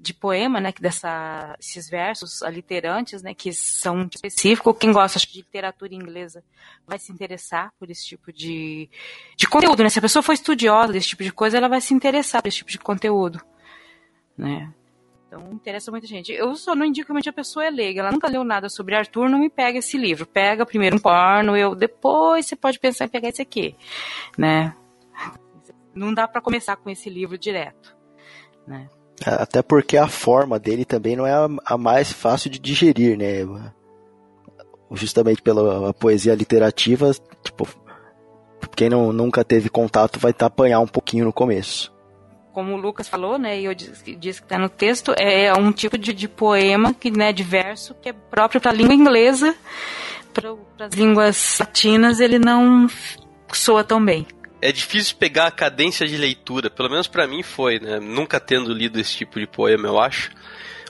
de 0.00 0.14
poema, 0.14 0.60
né, 0.60 0.72
que 0.72 0.80
dessa, 0.80 1.54
esses 1.60 1.88
versos 1.88 2.42
aliterantes, 2.42 3.22
né, 3.22 3.34
que 3.34 3.52
são 3.52 4.08
específicos. 4.12 4.76
Quem 4.78 4.92
gosta 4.92 5.18
de 5.18 5.36
literatura 5.36 5.94
inglesa 5.94 6.42
vai 6.86 6.98
se 6.98 7.12
interessar 7.12 7.70
por 7.78 7.90
esse 7.90 8.06
tipo 8.06 8.32
de, 8.32 8.88
de 9.36 9.46
conteúdo, 9.46 9.82
né? 9.82 9.90
Se 9.90 9.98
a 9.98 10.02
pessoa 10.02 10.22
for 10.22 10.32
estudiosa 10.32 10.94
desse 10.94 11.08
tipo 11.08 11.22
de 11.22 11.30
coisa, 11.30 11.58
ela 11.58 11.68
vai 11.68 11.82
se 11.82 11.92
interessar 11.92 12.40
por 12.40 12.48
esse 12.48 12.58
tipo 12.58 12.70
de 12.70 12.78
conteúdo, 12.78 13.40
né? 14.36 14.72
Então, 15.26 15.52
interessa 15.52 15.92
muita 15.92 16.06
gente. 16.06 16.32
Eu 16.32 16.56
só 16.56 16.74
não 16.74 16.84
indico 16.84 17.14
que 17.20 17.28
a 17.28 17.32
pessoa 17.32 17.64
é 17.64 17.70
leiga. 17.70 18.00
Ela 18.00 18.10
nunca 18.10 18.26
leu 18.26 18.42
nada 18.42 18.68
sobre 18.68 18.96
Arthur, 18.96 19.28
não 19.28 19.38
me 19.38 19.48
pega 19.48 19.78
esse 19.78 19.96
livro. 19.96 20.26
Pega 20.26 20.66
primeiro 20.66 20.96
um 20.96 20.98
porno, 20.98 21.56
eu 21.56 21.72
depois 21.76 22.46
você 22.46 22.56
pode 22.56 22.80
pensar 22.80 23.04
em 23.04 23.08
pegar 23.08 23.28
esse 23.28 23.40
aqui, 23.40 23.76
né? 24.36 24.74
Não 25.94 26.12
dá 26.12 26.26
para 26.26 26.40
começar 26.40 26.74
com 26.76 26.90
esse 26.90 27.08
livro 27.08 27.38
direto, 27.38 27.96
né? 28.66 28.88
Até 29.24 29.62
porque 29.62 29.96
a 29.96 30.08
forma 30.08 30.58
dele 30.58 30.84
também 30.84 31.14
não 31.14 31.26
é 31.26 31.32
a, 31.64 31.76
mais 31.76 32.10
fácil 32.12 32.50
de 32.50 32.58
digerir, 32.58 33.18
né? 33.18 33.46
Justamente 34.92 35.42
pela 35.42 35.92
poesia 35.92 36.34
literativa, 36.34 37.12
tipo, 37.44 37.68
quem 38.74 38.88
não, 38.88 39.12
nunca 39.12 39.44
teve 39.44 39.68
contato 39.68 40.18
vai 40.18 40.32
tá 40.32 40.46
apanhar 40.46 40.80
um 40.80 40.86
pouquinho 40.86 41.26
no 41.26 41.32
começo. 41.32 41.92
Como 42.52 42.72
o 42.72 42.76
Lucas 42.76 43.08
falou, 43.08 43.38
né, 43.38 43.60
e 43.60 43.66
eu 43.66 43.74
disse, 43.74 44.16
disse 44.16 44.40
que 44.40 44.46
está 44.46 44.58
no 44.58 44.68
texto, 44.68 45.14
é 45.16 45.52
um 45.52 45.70
tipo 45.70 45.96
de, 45.96 46.12
de 46.12 46.26
poema 46.26 46.92
que, 46.92 47.10
né, 47.10 47.32
diverso, 47.32 47.94
que 48.02 48.08
é 48.08 48.12
próprio 48.12 48.60
para 48.60 48.72
a 48.72 48.74
língua 48.74 48.94
inglesa, 48.94 49.54
para 50.32 50.56
as 50.86 50.94
línguas 50.94 51.58
latinas 51.60 52.18
ele 52.18 52.38
não 52.38 52.88
soa 53.52 53.84
tão 53.84 54.04
bem 54.04 54.26
é 54.62 54.70
difícil 54.70 55.16
pegar 55.16 55.46
a 55.46 55.50
cadência 55.50 56.06
de 56.06 56.16
leitura, 56.16 56.68
pelo 56.68 56.90
menos 56.90 57.06
para 57.06 57.26
mim 57.26 57.42
foi, 57.42 57.78
né? 57.78 57.98
Nunca 57.98 58.38
tendo 58.38 58.72
lido 58.72 59.00
esse 59.00 59.16
tipo 59.16 59.40
de 59.40 59.46
poema, 59.46 59.88
eu 59.88 59.98
acho. 59.98 60.30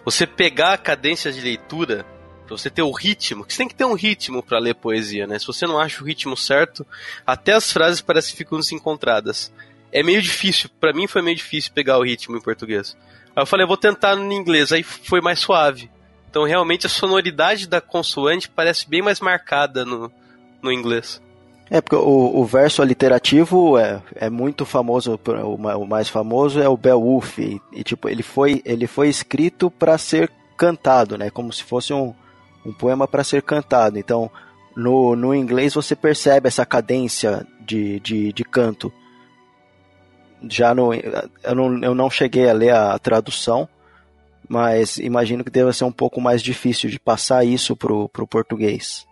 Você 0.05 0.27
pegar 0.27 0.73
a 0.73 0.79
cadência 0.79 1.31
de 1.31 1.41
leitura, 1.41 2.05
pra 2.47 2.57
você 2.57 2.69
ter 2.69 2.83
o 2.83 2.91
ritmo, 2.91 3.45
que 3.45 3.53
você 3.53 3.59
tem 3.59 3.69
que 3.69 3.75
ter 3.75 3.85
um 3.85 3.95
ritmo 3.95 4.43
para 4.43 4.59
ler 4.59 4.75
poesia, 4.75 5.27
né? 5.27 5.39
Se 5.39 5.47
você 5.47 5.67
não 5.67 5.79
acha 5.79 6.03
o 6.03 6.07
ritmo 6.07 6.37
certo, 6.37 6.85
até 7.25 7.53
as 7.53 7.71
frases 7.73 8.01
parecem 8.01 8.35
ficam 8.35 8.59
desencontradas. 8.59 9.53
É 9.93 10.03
meio 10.03 10.21
difícil, 10.21 10.69
para 10.81 10.93
mim 10.93 11.07
foi 11.07 11.23
meio 11.23 11.37
difícil 11.37 11.73
pegar 11.73 11.99
o 11.99 12.03
ritmo 12.03 12.37
em 12.37 12.41
português. 12.41 12.97
Aí 13.37 13.43
eu 13.43 13.47
falei, 13.47 13.65
eu 13.65 13.69
vou 13.69 13.77
tentar 13.77 14.17
no 14.17 14.33
inglês, 14.33 14.73
aí 14.73 14.83
foi 14.83 15.21
mais 15.21 15.39
suave. 15.39 15.89
Então 16.29 16.45
realmente 16.45 16.87
a 16.87 16.89
sonoridade 16.89 17.69
da 17.69 17.81
consoante 17.81 18.49
parece 18.49 18.89
bem 18.89 19.03
mais 19.03 19.21
marcada 19.21 19.85
no, 19.85 20.13
no 20.61 20.73
inglês. 20.73 21.21
É, 21.71 21.81
porque 21.81 21.95
o, 21.95 22.41
o 22.41 22.45
verso 22.45 22.83
literativo 22.83 23.79
é, 23.79 24.03
é 24.17 24.29
muito 24.29 24.67
famoso, 24.67 25.19
o, 25.45 25.87
mais 25.87 26.09
famoso 26.09 26.61
é 26.61 26.69
o 26.69 26.77
Beowulf, 26.77 27.39
e, 27.39 27.63
e 27.73 27.85
tipo, 27.85 28.09
ele 28.09 28.25
foi, 28.25 28.61
ele 28.65 28.89
foi 28.89 29.09
escrito 29.09 29.71
para 29.71 29.97
ser 29.97 30.29
cantado, 30.57 31.17
né, 31.17 31.31
como 31.31 31.53
se 31.53 31.63
fosse 31.63 31.93
um, 31.93 32.13
um 32.67 32.73
poema 32.73 33.07
para 33.07 33.23
ser 33.23 33.43
cantado, 33.43 34.01
então 34.01 34.29
no, 34.77 35.15
no 35.15 35.33
inglês 35.33 35.75
você 35.75 35.95
percebe 35.95 36.49
essa 36.49 36.67
cadência 36.67 37.47
de, 37.61 38.01
de, 38.01 38.33
de 38.33 38.45
canto. 38.45 38.93
Já 40.49 40.75
no, 40.75 40.93
eu, 40.93 41.55
não, 41.55 41.83
eu 41.83 41.95
não 41.95 42.11
cheguei 42.11 42.49
a 42.49 42.53
ler 42.53 42.75
a 42.75 42.99
tradução, 42.99 43.69
mas 44.49 44.97
imagino 44.99 45.45
que 45.45 45.51
deva 45.51 45.73
ser 45.73 45.85
um 45.85 45.93
pouco 45.93 46.21
mais 46.21 46.43
difícil 46.43 46.91
de 46.91 46.99
passar 46.99 47.45
isso 47.45 47.77
pro, 47.77 48.09
pro 48.09 48.27
português. 48.27 49.07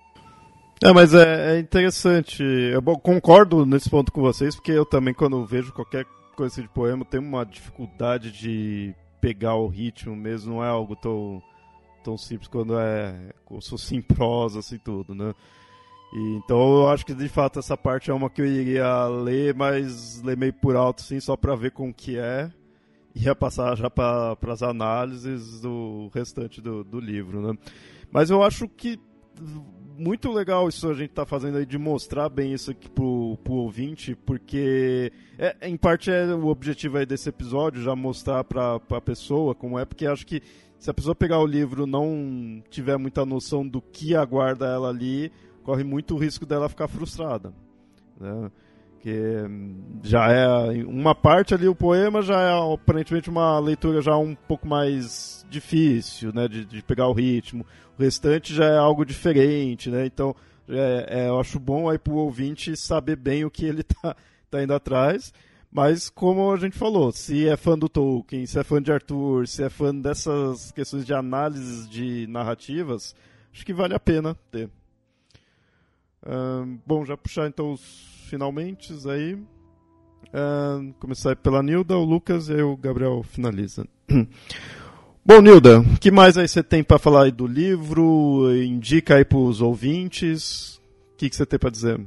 É, 0.82 0.92
mas 0.92 1.12
é, 1.12 1.56
é 1.56 1.58
interessante. 1.58 2.42
Eu 2.42 2.82
concordo 2.82 3.66
nesse 3.66 3.90
ponto 3.90 4.12
com 4.12 4.20
vocês, 4.20 4.54
porque 4.54 4.72
eu 4.72 4.86
também, 4.86 5.12
quando 5.12 5.44
vejo 5.44 5.72
qualquer 5.72 6.06
coisa 6.36 6.52
assim 6.52 6.62
de 6.62 6.68
poema, 6.68 7.04
tenho 7.04 7.22
uma 7.22 7.44
dificuldade 7.44 8.30
de 8.30 8.94
pegar 9.20 9.56
o 9.56 9.66
ritmo 9.66 10.14
mesmo, 10.14 10.54
não 10.54 10.64
é 10.64 10.68
algo 10.68 10.94
tão, 10.94 11.42
tão 12.04 12.16
simples 12.16 12.48
quando 12.48 12.78
é 12.78 13.32
como 13.44 13.60
se 13.60 13.70
fosse 13.70 13.96
em 13.96 14.02
prosa, 14.02 14.60
assim, 14.60 14.78
tudo, 14.78 15.14
né? 15.14 15.34
E, 16.12 16.36
então 16.36 16.58
eu 16.58 16.88
acho 16.88 17.04
que 17.04 17.12
de 17.12 17.28
fato 17.28 17.58
essa 17.58 17.76
parte 17.76 18.10
é 18.10 18.14
uma 18.14 18.30
que 18.30 18.40
eu 18.40 18.46
iria 18.46 19.06
ler, 19.06 19.54
mas 19.54 20.22
ler 20.22 20.36
meio 20.36 20.52
por 20.52 20.76
alto, 20.76 21.02
sim, 21.02 21.18
só 21.18 21.36
para 21.36 21.56
ver 21.56 21.72
como 21.72 21.92
que 21.92 22.16
é. 22.16 22.50
Ia 23.14 23.34
passar 23.34 23.76
já 23.76 23.90
para 23.90 24.36
as 24.46 24.62
análises 24.62 25.60
do 25.60 26.08
restante 26.14 26.60
do, 26.60 26.84
do 26.84 27.00
livro, 27.00 27.40
né? 27.40 27.58
Mas 28.12 28.30
eu 28.30 28.44
acho 28.44 28.68
que 28.68 29.00
muito 29.98 30.30
legal 30.30 30.68
isso 30.68 30.88
a 30.88 30.94
gente 30.94 31.10
tá 31.10 31.26
fazendo 31.26 31.58
aí 31.58 31.66
de 31.66 31.76
mostrar 31.76 32.28
bem 32.28 32.52
isso 32.52 32.70
aqui 32.70 32.88
pro, 32.88 33.36
pro 33.42 33.54
ouvinte, 33.54 34.14
porque 34.14 35.12
é, 35.36 35.68
em 35.68 35.76
parte 35.76 36.10
é 36.10 36.26
o 36.34 36.46
objetivo 36.46 36.98
aí 36.98 37.04
desse 37.04 37.28
episódio, 37.28 37.82
já 37.82 37.96
mostrar 37.96 38.44
pra, 38.44 38.78
pra 38.78 39.00
pessoa 39.00 39.54
como 39.54 39.78
é, 39.78 39.84
porque 39.84 40.06
acho 40.06 40.26
que 40.26 40.40
se 40.78 40.88
a 40.88 40.94
pessoa 40.94 41.14
pegar 41.14 41.40
o 41.40 41.46
livro 41.46 41.86
não 41.86 42.62
tiver 42.70 42.96
muita 42.96 43.26
noção 43.26 43.66
do 43.66 43.82
que 43.82 44.14
aguarda 44.14 44.66
ela 44.66 44.88
ali, 44.88 45.32
corre 45.64 45.82
muito 45.82 46.14
o 46.14 46.18
risco 46.18 46.46
dela 46.46 46.68
ficar 46.68 46.86
frustrada. 46.86 47.52
Né? 48.18 48.50
Que 49.00 49.46
já 50.02 50.30
é 50.30 50.84
uma 50.84 51.14
parte 51.14 51.54
ali 51.54 51.68
o 51.68 51.74
poema 51.74 52.20
já 52.22 52.40
é 52.40 52.74
aparentemente 52.74 53.30
uma 53.30 53.58
leitura 53.58 54.02
já 54.02 54.16
um 54.16 54.34
pouco 54.34 54.66
mais 54.66 55.46
difícil 55.48 56.32
né 56.32 56.48
de, 56.48 56.64
de 56.64 56.82
pegar 56.82 57.08
o 57.08 57.12
ritmo. 57.12 57.64
O 57.98 58.02
restante 58.02 58.54
já 58.54 58.66
é 58.66 58.76
algo 58.76 59.04
diferente 59.04 59.90
né 59.90 60.06
então 60.06 60.34
é, 60.68 61.06
é, 61.08 61.28
eu 61.28 61.40
acho 61.40 61.58
bom 61.58 61.88
aí 61.88 61.98
para 61.98 62.12
o 62.12 62.16
ouvinte 62.16 62.76
saber 62.76 63.16
bem 63.16 63.44
o 63.44 63.50
que 63.50 63.64
ele 63.64 63.82
tá, 64.02 64.14
tá 64.50 64.62
indo 64.62 64.74
atrás. 64.74 65.32
Mas 65.70 66.08
como 66.08 66.50
a 66.50 66.56
gente 66.56 66.76
falou 66.76 67.12
se 67.12 67.46
é 67.46 67.56
fã 67.56 67.78
do 67.78 67.88
Tolkien 67.88 68.46
se 68.46 68.58
é 68.58 68.64
fã 68.64 68.80
de 68.82 68.90
Arthur 68.90 69.46
se 69.46 69.62
é 69.62 69.68
fã 69.68 69.94
dessas 69.94 70.72
questões 70.72 71.04
de 71.04 71.12
análises 71.12 71.88
de 71.88 72.26
narrativas 72.26 73.14
acho 73.52 73.66
que 73.66 73.74
vale 73.74 73.94
a 73.94 74.00
pena 74.00 74.34
ter. 74.50 74.70
Bom 76.86 77.04
já 77.04 77.16
puxar 77.16 77.48
então 77.48 77.72
os 77.72 78.17
finalmente 78.28 78.92
aí. 79.08 79.34
Uh, 79.34 80.92
começar 81.00 81.34
pela 81.36 81.62
Nilda, 81.62 81.96
o 81.96 82.04
Lucas 82.04 82.48
e 82.48 82.60
o 82.60 82.76
Gabriel 82.76 83.22
finaliza. 83.22 83.86
Bom, 85.24 85.40
Nilda, 85.40 85.80
o 85.80 85.98
que 85.98 86.10
mais 86.10 86.36
aí 86.36 86.46
você 86.46 86.62
tem 86.62 86.82
para 86.82 86.98
falar 86.98 87.24
aí 87.24 87.32
do 87.32 87.46
livro? 87.46 88.54
Indica 88.54 89.16
aí 89.16 89.24
para 89.24 89.38
os 89.38 89.60
ouvintes. 89.60 90.76
O 91.12 91.16
que, 91.16 91.28
que 91.28 91.36
você 91.36 91.46
tem 91.46 91.58
para 91.58 91.70
dizer? 91.70 92.00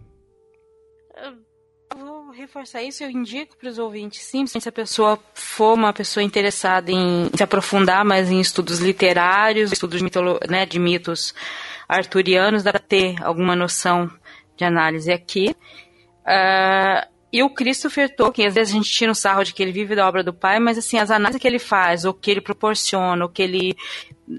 Reforçar 2.41 2.81
isso, 2.81 3.03
eu 3.03 3.09
indico 3.09 3.55
para 3.55 3.69
os 3.69 3.77
ouvintes, 3.77 4.23
sim, 4.23 4.47
se 4.47 4.67
a 4.67 4.71
pessoa 4.71 5.19
for 5.33 5.73
uma 5.73 5.93
pessoa 5.93 6.23
interessada 6.23 6.91
em 6.91 7.29
se 7.35 7.43
aprofundar 7.43 8.03
mais 8.03 8.31
em 8.31 8.41
estudos 8.41 8.79
literários, 8.79 9.71
estudos 9.71 9.99
de, 9.99 10.03
mitolo, 10.03 10.39
né, 10.49 10.65
de 10.65 10.79
mitos 10.79 11.35
arturianos, 11.87 12.63
dá 12.63 12.71
para 12.71 12.79
ter 12.79 13.21
alguma 13.23 13.55
noção 13.55 14.09
de 14.57 14.65
análise 14.65 15.11
aqui. 15.11 15.55
Uh, 16.21 17.09
e 17.33 17.41
o 17.43 17.49
Christopher 17.49 18.13
Tolkien, 18.13 18.47
às 18.47 18.55
vezes 18.55 18.73
a 18.73 18.77
gente 18.77 18.91
tira 18.91 19.11
um 19.11 19.15
sarro 19.15 19.43
de 19.43 19.53
que 19.53 19.63
ele 19.63 19.71
vive 19.71 19.95
da 19.95 20.07
obra 20.07 20.23
do 20.23 20.33
pai, 20.33 20.59
mas 20.59 20.77
assim, 20.77 20.97
as 20.97 21.09
análises 21.09 21.41
que 21.41 21.47
ele 21.47 21.59
faz, 21.59 22.03
o 22.03 22.13
que 22.13 22.29
ele 22.29 22.41
proporciona, 22.41 23.23
o 23.23 23.29
que 23.29 23.41
ele. 23.41 23.75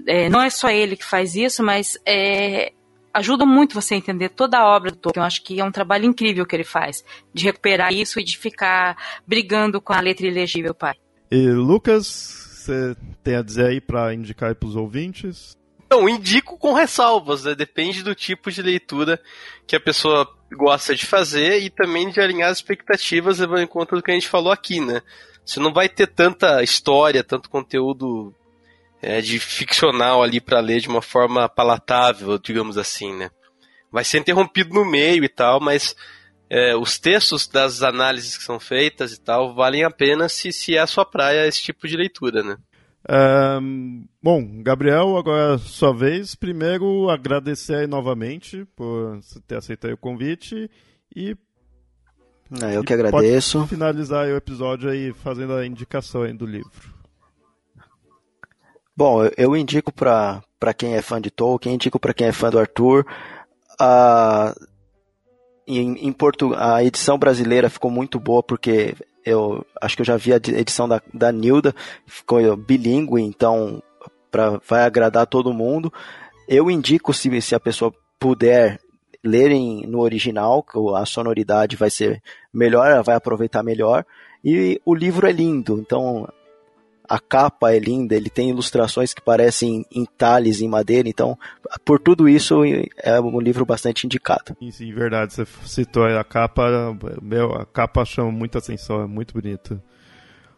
É, 0.05 0.29
não 0.29 0.41
é 0.41 0.49
só 0.49 0.69
ele 0.69 0.95
que 0.95 1.05
faz 1.05 1.35
isso, 1.35 1.63
mas 1.63 1.97
é, 2.05 2.71
ajuda 3.13 3.45
muito 3.45 3.73
você 3.73 3.95
a 3.95 3.97
entender 3.97 4.29
toda 4.29 4.59
a 4.59 4.65
obra 4.65 4.91
do 4.91 4.97
Tolkien. 4.97 5.21
Eu 5.21 5.27
acho 5.27 5.43
que 5.43 5.59
é 5.59 5.65
um 5.65 5.71
trabalho 5.71 6.05
incrível 6.05 6.45
que 6.45 6.55
ele 6.55 6.63
faz, 6.63 7.03
de 7.33 7.45
recuperar 7.45 7.91
isso 7.91 8.19
e 8.19 8.23
de 8.23 8.37
ficar 8.37 8.95
brigando 9.25 9.81
com 9.81 9.93
a 9.93 9.99
letra 9.99 10.27
ilegível, 10.27 10.75
pai. 10.75 10.95
E 11.31 11.49
Lucas, 11.49 12.05
você 12.05 12.95
tem 13.23 13.35
a 13.35 13.41
dizer 13.41 13.65
aí 13.65 13.81
para 13.81 14.13
indicar 14.13 14.53
para 14.53 14.67
os 14.67 14.75
ouvintes? 14.75 15.57
Não, 15.93 16.09
indico 16.09 16.57
com 16.57 16.73
ressalvas, 16.73 17.43
né? 17.43 17.53
Depende 17.53 18.01
do 18.01 18.15
tipo 18.15 18.49
de 18.49 18.63
leitura 18.63 19.21
que 19.67 19.75
a 19.75 19.79
pessoa 19.79 20.27
gosta 20.51 20.95
de 20.95 21.05
fazer 21.05 21.59
e 21.59 21.69
também 21.69 22.09
de 22.09 22.19
alinhar 22.19 22.49
as 22.49 22.57
expectativas 22.57 23.37
levando 23.37 23.61
em 23.61 23.67
conta 23.67 23.95
do 23.95 24.01
que 24.01 24.09
a 24.09 24.13
gente 24.15 24.27
falou 24.27 24.51
aqui, 24.51 24.79
né? 24.79 25.03
Você 25.45 25.59
não 25.59 25.71
vai 25.71 25.87
ter 25.87 26.07
tanta 26.07 26.63
história, 26.63 27.23
tanto 27.23 27.47
conteúdo 27.47 28.33
é, 29.03 29.21
de 29.21 29.39
ficcional 29.39 30.23
ali 30.23 30.41
para 30.41 30.59
ler 30.59 30.79
de 30.79 30.87
uma 30.87 31.01
forma 31.01 31.47
palatável, 31.47 32.39
digamos 32.39 32.75
assim, 32.75 33.13
né? 33.13 33.29
Vai 33.91 34.03
ser 34.03 34.17
interrompido 34.17 34.73
no 34.73 34.83
meio 34.83 35.23
e 35.23 35.29
tal, 35.29 35.59
mas 35.59 35.95
é, 36.49 36.75
os 36.75 36.97
textos 36.97 37.45
das 37.45 37.83
análises 37.83 38.35
que 38.35 38.43
são 38.43 38.59
feitas 38.59 39.13
e 39.13 39.21
tal 39.21 39.53
valem 39.53 39.83
a 39.83 39.91
pena 39.91 40.27
se, 40.27 40.51
se 40.51 40.75
é 40.75 40.79
a 40.79 40.87
sua 40.87 41.05
praia 41.05 41.45
esse 41.45 41.61
tipo 41.61 41.87
de 41.87 41.95
leitura, 41.95 42.41
né? 42.41 42.57
Um, 43.09 44.05
bom, 44.21 44.63
Gabriel, 44.63 45.17
agora 45.17 45.55
é 45.55 45.57
sua 45.57 45.93
vez. 45.93 46.35
Primeiro, 46.35 47.09
agradecer 47.09 47.75
aí 47.75 47.87
novamente 47.87 48.65
por 48.75 49.19
ter 49.47 49.57
aceitado 49.57 49.93
o 49.93 49.97
convite 49.97 50.69
e. 51.15 51.35
É, 52.61 52.77
eu 52.77 52.83
que 52.83 52.93
agradeço. 52.93 53.59
Pode 53.59 53.69
finalizar 53.69 54.27
o 54.27 54.35
episódio 54.35 54.89
aí 54.89 55.11
fazendo 55.11 55.53
a 55.53 55.65
indicação 55.65 56.21
aí 56.21 56.33
do 56.33 56.45
livro. 56.45 56.93
Bom, 58.95 59.25
eu 59.35 59.57
indico 59.57 59.91
para 59.91 60.43
quem 60.77 60.95
é 60.95 61.01
fã 61.01 61.19
de 61.19 61.31
Tolkien, 61.31 61.75
indico 61.75 61.99
para 61.99 62.13
quem 62.13 62.27
é 62.27 62.31
fã 62.31 62.51
do 62.51 62.59
Arthur. 62.59 63.05
A, 63.79 64.53
em, 65.67 66.07
em 66.07 66.11
Porto, 66.11 66.53
a 66.55 66.83
edição 66.83 67.17
brasileira 67.17 67.69
ficou 67.69 67.89
muito 67.89 68.19
boa 68.19 68.43
porque 68.43 68.95
eu 69.25 69.65
acho 69.81 69.95
que 69.95 70.01
eu 70.01 70.05
já 70.05 70.17
vi 70.17 70.33
a 70.33 70.37
edição 70.37 70.87
da, 70.87 71.01
da 71.13 71.31
Nilda, 71.31 71.73
ficou 72.05 72.55
bilíngue, 72.57 73.21
então 73.21 73.81
pra, 74.29 74.59
vai 74.67 74.83
agradar 74.83 75.27
todo 75.27 75.53
mundo. 75.53 75.91
Eu 76.47 76.69
indico, 76.69 77.13
se, 77.13 77.41
se 77.41 77.55
a 77.55 77.59
pessoa 77.59 77.93
puder 78.19 78.79
lerem 79.23 79.85
no 79.87 80.01
original, 80.01 80.61
que 80.61 80.77
a 80.95 81.05
sonoridade 81.05 81.77
vai 81.77 81.89
ser 81.89 82.21
melhor, 82.53 82.91
ela 82.91 83.01
vai 83.01 83.15
aproveitar 83.15 83.63
melhor. 83.63 84.05
E 84.43 84.81
o 84.85 84.93
livro 84.93 85.25
é 85.25 85.31
lindo, 85.31 85.79
então 85.79 86.27
a 87.07 87.19
capa 87.19 87.73
é 87.73 87.79
linda, 87.79 88.15
ele 88.15 88.29
tem 88.29 88.49
ilustrações 88.49 89.13
que 89.13 89.21
parecem 89.21 89.85
entalhes 89.93 90.61
em 90.61 90.67
madeira, 90.67 91.09
então 91.09 91.37
por 91.83 91.99
tudo 91.99 92.27
isso 92.29 92.61
é 92.97 93.19
um 93.19 93.39
livro 93.39 93.65
bastante 93.65 94.05
indicado. 94.05 94.55
Sim, 94.71 94.93
verdade, 94.93 95.33
você 95.33 95.45
citou 95.65 96.05
a 96.05 96.23
capa, 96.23 96.95
meu, 97.21 97.53
a 97.53 97.65
capa 97.65 98.05
chama 98.05 98.31
muita 98.31 98.59
atenção, 98.59 99.01
é 99.01 99.07
muito 99.07 99.33
bonita. 99.33 99.81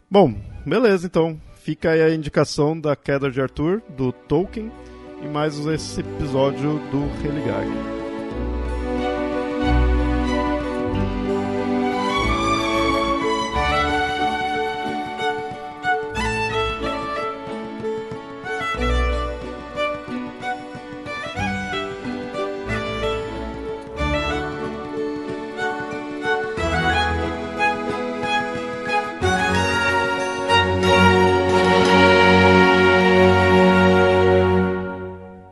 Bom, 0.10 0.34
beleza, 0.66 1.08
então 1.08 1.40
fica 1.56 1.92
aí 1.92 2.02
a 2.02 2.14
indicação 2.14 2.80
da 2.80 2.96
Queda 2.96 3.32
de 3.32 3.42
Arthur, 3.42 3.82
do 3.98 4.12
Tolkien, 4.12 4.72
e 5.22 5.28
mais 5.28 5.58
esse 5.66 6.02
episódio 6.02 6.80
do 6.92 7.08
Religar. 7.24 7.66